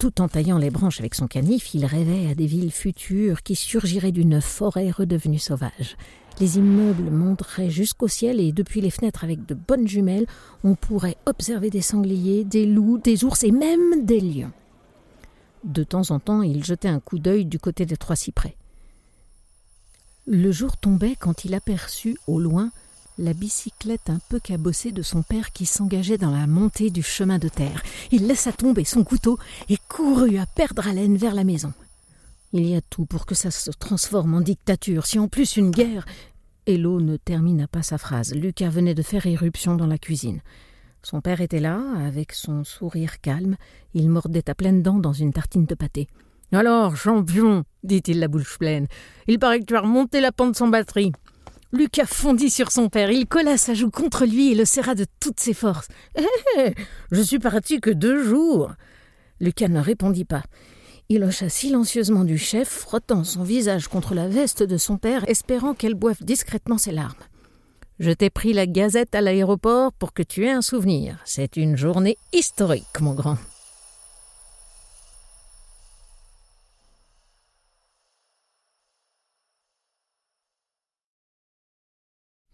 Tout 0.00 0.22
en 0.22 0.28
taillant 0.28 0.56
les 0.56 0.70
branches 0.70 0.98
avec 1.00 1.14
son 1.14 1.26
canif, 1.26 1.74
il 1.74 1.84
rêvait 1.84 2.30
à 2.30 2.34
des 2.34 2.46
villes 2.46 2.72
futures 2.72 3.42
qui 3.42 3.54
surgiraient 3.54 4.12
d'une 4.12 4.40
forêt 4.40 4.90
redevenue 4.90 5.38
sauvage. 5.38 5.98
Les 6.40 6.56
immeubles 6.56 7.10
monteraient 7.10 7.68
jusqu'au 7.68 8.08
ciel 8.08 8.40
et 8.40 8.50
depuis 8.50 8.80
les 8.80 8.88
fenêtres 8.88 9.24
avec 9.24 9.44
de 9.44 9.52
bonnes 9.52 9.86
jumelles, 9.86 10.24
on 10.64 10.74
pourrait 10.74 11.18
observer 11.26 11.68
des 11.68 11.82
sangliers, 11.82 12.44
des 12.44 12.64
loups, 12.64 12.96
des 12.96 13.24
ours 13.24 13.44
et 13.44 13.50
même 13.50 14.06
des 14.06 14.20
lions. 14.20 14.52
De 15.64 15.84
temps 15.84 16.10
en 16.12 16.18
temps, 16.18 16.40
il 16.40 16.64
jetait 16.64 16.88
un 16.88 17.00
coup 17.00 17.18
d'œil 17.18 17.44
du 17.44 17.58
côté 17.58 17.84
des 17.84 17.98
trois 17.98 18.16
cyprès. 18.16 18.56
Le 20.26 20.50
jour 20.50 20.78
tombait 20.78 21.14
quand 21.14 21.44
il 21.44 21.52
aperçut 21.52 22.16
au 22.26 22.40
loin 22.40 22.70
la 23.20 23.34
bicyclette 23.34 24.08
un 24.08 24.18
peu 24.30 24.40
cabossée 24.40 24.92
de 24.92 25.02
son 25.02 25.22
père 25.22 25.52
qui 25.52 25.66
s'engageait 25.66 26.18
dans 26.18 26.30
la 26.30 26.46
montée 26.46 26.90
du 26.90 27.02
chemin 27.02 27.38
de 27.38 27.48
terre. 27.48 27.82
Il 28.10 28.26
laissa 28.26 28.50
tomber 28.50 28.84
son 28.84 29.04
couteau 29.04 29.38
et 29.68 29.76
courut 29.88 30.38
à 30.38 30.46
perdre 30.46 30.88
haleine 30.88 31.16
vers 31.16 31.34
la 31.34 31.44
maison. 31.44 31.72
Il 32.52 32.66
y 32.66 32.74
a 32.74 32.80
tout 32.80 33.04
pour 33.04 33.26
que 33.26 33.34
ça 33.34 33.50
se 33.50 33.70
transforme 33.70 34.34
en 34.34 34.40
dictature, 34.40 35.06
si 35.06 35.18
en 35.18 35.28
plus 35.28 35.56
une 35.56 35.70
guerre. 35.70 36.06
Hello 36.66 37.00
ne 37.00 37.16
termina 37.16 37.68
pas 37.68 37.82
sa 37.82 37.98
phrase. 37.98 38.34
Lucas 38.34 38.70
venait 38.70 38.94
de 38.94 39.02
faire 39.02 39.26
éruption 39.26 39.76
dans 39.76 39.86
la 39.86 39.98
cuisine. 39.98 40.40
Son 41.02 41.20
père 41.20 41.40
était 41.40 41.60
là, 41.60 41.80
avec 41.98 42.32
son 42.32 42.64
sourire 42.64 43.20
calme. 43.20 43.56
Il 43.94 44.08
mordait 44.08 44.48
à 44.48 44.54
pleines 44.54 44.82
dents 44.82 44.98
dans 44.98 45.12
une 45.12 45.32
tartine 45.32 45.66
de 45.66 45.74
pâté. 45.74 46.08
Alors, 46.52 46.96
champion, 46.96 47.64
dit-il 47.84 48.18
la 48.18 48.28
bouche 48.28 48.58
pleine, 48.58 48.88
il 49.28 49.38
paraît 49.38 49.60
que 49.60 49.66
tu 49.66 49.76
as 49.76 49.82
remonté 49.82 50.20
la 50.20 50.32
pente 50.32 50.56
sans 50.56 50.68
batterie. 50.68 51.12
Lucas 51.72 52.06
fondit 52.06 52.50
sur 52.50 52.72
son 52.72 52.88
père. 52.88 53.10
Il 53.10 53.26
colla 53.26 53.56
sa 53.56 53.74
joue 53.74 53.90
contre 53.90 54.26
lui 54.26 54.52
et 54.52 54.54
le 54.54 54.64
serra 54.64 54.94
de 54.94 55.06
toutes 55.20 55.38
ses 55.40 55.54
forces. 55.54 55.88
Hé 56.16 56.24
eh, 56.58 56.74
Je 57.12 57.22
suis 57.22 57.38
parti 57.38 57.80
que 57.80 57.90
deux 57.90 58.24
jours. 58.24 58.72
Lucas 59.40 59.68
ne 59.68 59.80
répondit 59.80 60.24
pas. 60.24 60.42
Il 61.08 61.24
hocha 61.24 61.48
silencieusement 61.48 62.24
du 62.24 62.38
chef, 62.38 62.68
frottant 62.68 63.24
son 63.24 63.42
visage 63.42 63.88
contre 63.88 64.14
la 64.14 64.28
veste 64.28 64.62
de 64.62 64.76
son 64.76 64.96
père, 64.96 65.28
espérant 65.28 65.74
qu'elle 65.74 65.94
boive 65.94 66.22
discrètement 66.22 66.78
ses 66.78 66.92
larmes. 66.92 67.14
Je 67.98 68.10
t'ai 68.10 68.30
pris 68.30 68.52
la 68.52 68.66
gazette 68.66 69.14
à 69.14 69.20
l'aéroport 69.20 69.92
pour 69.92 70.12
que 70.12 70.22
tu 70.22 70.46
aies 70.46 70.52
un 70.52 70.62
souvenir. 70.62 71.18
C'est 71.24 71.56
une 71.56 71.76
journée 71.76 72.16
historique, 72.32 73.00
mon 73.00 73.14
grand. 73.14 73.36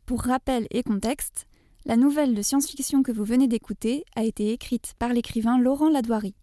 Pour 0.06 0.22
rappel 0.22 0.68
et 0.70 0.84
contexte, 0.84 1.48
la 1.84 1.96
nouvelle 1.96 2.36
de 2.36 2.40
science-fiction 2.40 3.02
que 3.02 3.10
vous 3.10 3.24
venez 3.24 3.48
d'écouter 3.48 4.04
a 4.14 4.22
été 4.22 4.52
écrite 4.52 4.94
par 5.00 5.12
l'écrivain 5.12 5.58
Laurent 5.58 5.88
Ladoirie. 5.88 6.36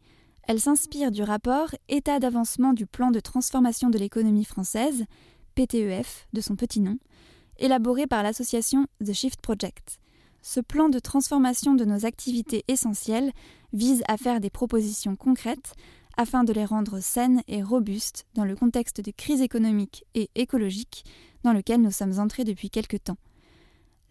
Elle 0.46 0.60
s'inspire 0.60 1.12
du 1.12 1.24
rapport 1.24 1.70
État 1.88 2.20
d'avancement 2.20 2.74
du 2.74 2.86
plan 2.86 3.10
de 3.10 3.22
transformation 3.22 3.90
de 3.90 3.98
l'économie 3.98 4.44
française, 4.44 5.06
PTEF 5.56 6.28
de 6.34 6.42
son 6.42 6.58
petit 6.58 6.82
nom, 6.82 6.98
élaboré 7.58 8.06
par 8.06 8.22
l'association 8.22 8.86
The 9.02 9.14
Shift 9.14 9.40
Project. 9.40 9.98
Ce 10.42 10.60
plan 10.60 10.90
de 10.90 11.00
transformation 11.00 11.74
de 11.74 11.86
nos 11.86 12.06
activités 12.06 12.66
essentielles 12.68 13.32
vise 13.72 14.04
à 14.10 14.18
faire 14.18 14.42
des 14.42 14.50
propositions 14.50 15.16
concrètes 15.16 15.74
afin 16.18 16.44
de 16.44 16.52
les 16.52 16.66
rendre 16.66 17.00
saines 17.00 17.42
et 17.48 17.64
robustes 17.64 18.26
dans 18.34 18.44
le 18.44 18.58
contexte 18.58 19.00
de 19.00 19.12
crise 19.12 19.42
économique 19.42 20.04
et 20.16 20.30
écologique 20.36 21.06
dans 21.44 21.54
lequel 21.54 21.80
nous 21.80 21.92
sommes 21.92 22.20
entrés 22.20 22.44
depuis 22.44 22.70
quelque 22.70 22.98
temps. 22.98 23.18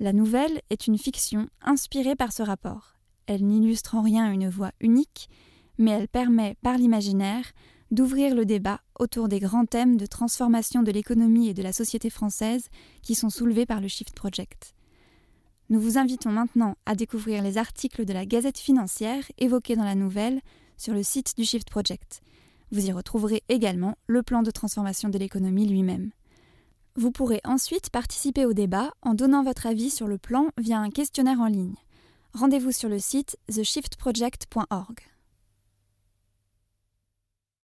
La 0.03 0.13
nouvelle 0.13 0.61
est 0.69 0.89
une 0.89 0.99
fiction 0.99 1.47
inspirée 1.61 2.17
par 2.17 2.33
ce 2.33 2.43
rapport. 2.43 2.97
Elle 3.29 3.47
n'illustre 3.47 3.95
en 3.95 4.03
rien 4.03 4.33
une 4.33 4.49
voix 4.49 4.73
unique, 4.81 5.29
mais 5.79 5.93
elle 5.93 6.09
permet, 6.09 6.57
par 6.61 6.77
l'imaginaire, 6.77 7.45
d'ouvrir 7.93 8.35
le 8.35 8.45
débat 8.45 8.81
autour 8.99 9.29
des 9.29 9.39
grands 9.39 9.65
thèmes 9.65 9.97
de 9.97 10.07
transformation 10.07 10.83
de 10.83 10.91
l'économie 10.91 11.51
et 11.51 11.55
de 11.55 11.63
la 11.63 11.73
société 11.73 12.11
française 12.11 12.67
qui 13.03 13.15
sont 13.15 13.31
soulevés 13.31 13.65
par 13.65 13.81
le 13.81 13.87
Shift 13.87 14.13
Project. 14.13 14.75
Nous 15.71 15.79
vous 15.79 15.99
invitons 15.99 16.33
maintenant 16.33 16.75
à 16.85 16.97
découvrir 16.97 17.41
les 17.41 17.57
articles 17.57 18.05
de 18.05 18.13
la 18.13 18.27
Gazette 18.27 18.59
financière 18.59 19.23
évoqués 19.39 19.77
dans 19.77 19.85
la 19.85 19.95
nouvelle 19.95 20.41
sur 20.79 20.95
le 20.95 21.05
site 21.05 21.37
du 21.37 21.45
Shift 21.45 21.71
Project. 21.71 22.23
Vous 22.73 22.89
y 22.89 22.91
retrouverez 22.91 23.45
également 23.49 23.97
le 24.09 24.25
plan 24.25 24.43
de 24.43 24.51
transformation 24.51 25.11
de 25.11 25.19
l'économie 25.19 25.69
lui-même. 25.69 26.11
Vous 26.95 27.11
pourrez 27.11 27.41
ensuite 27.45 27.89
participer 27.89 28.45
au 28.45 28.53
débat 28.53 28.93
en 29.01 29.15
donnant 29.15 29.43
votre 29.43 29.67
avis 29.67 29.89
sur 29.89 30.07
le 30.07 30.19
plan 30.19 30.51
via 30.59 30.79
un 30.79 30.91
questionnaire 30.91 31.41
en 31.41 31.47
ligne. 31.47 31.77
Rendez-vous 32.35 32.73
sur 32.73 32.91
le 32.91 32.99
site 32.99 33.39
theshiftproject.org. 33.49 35.12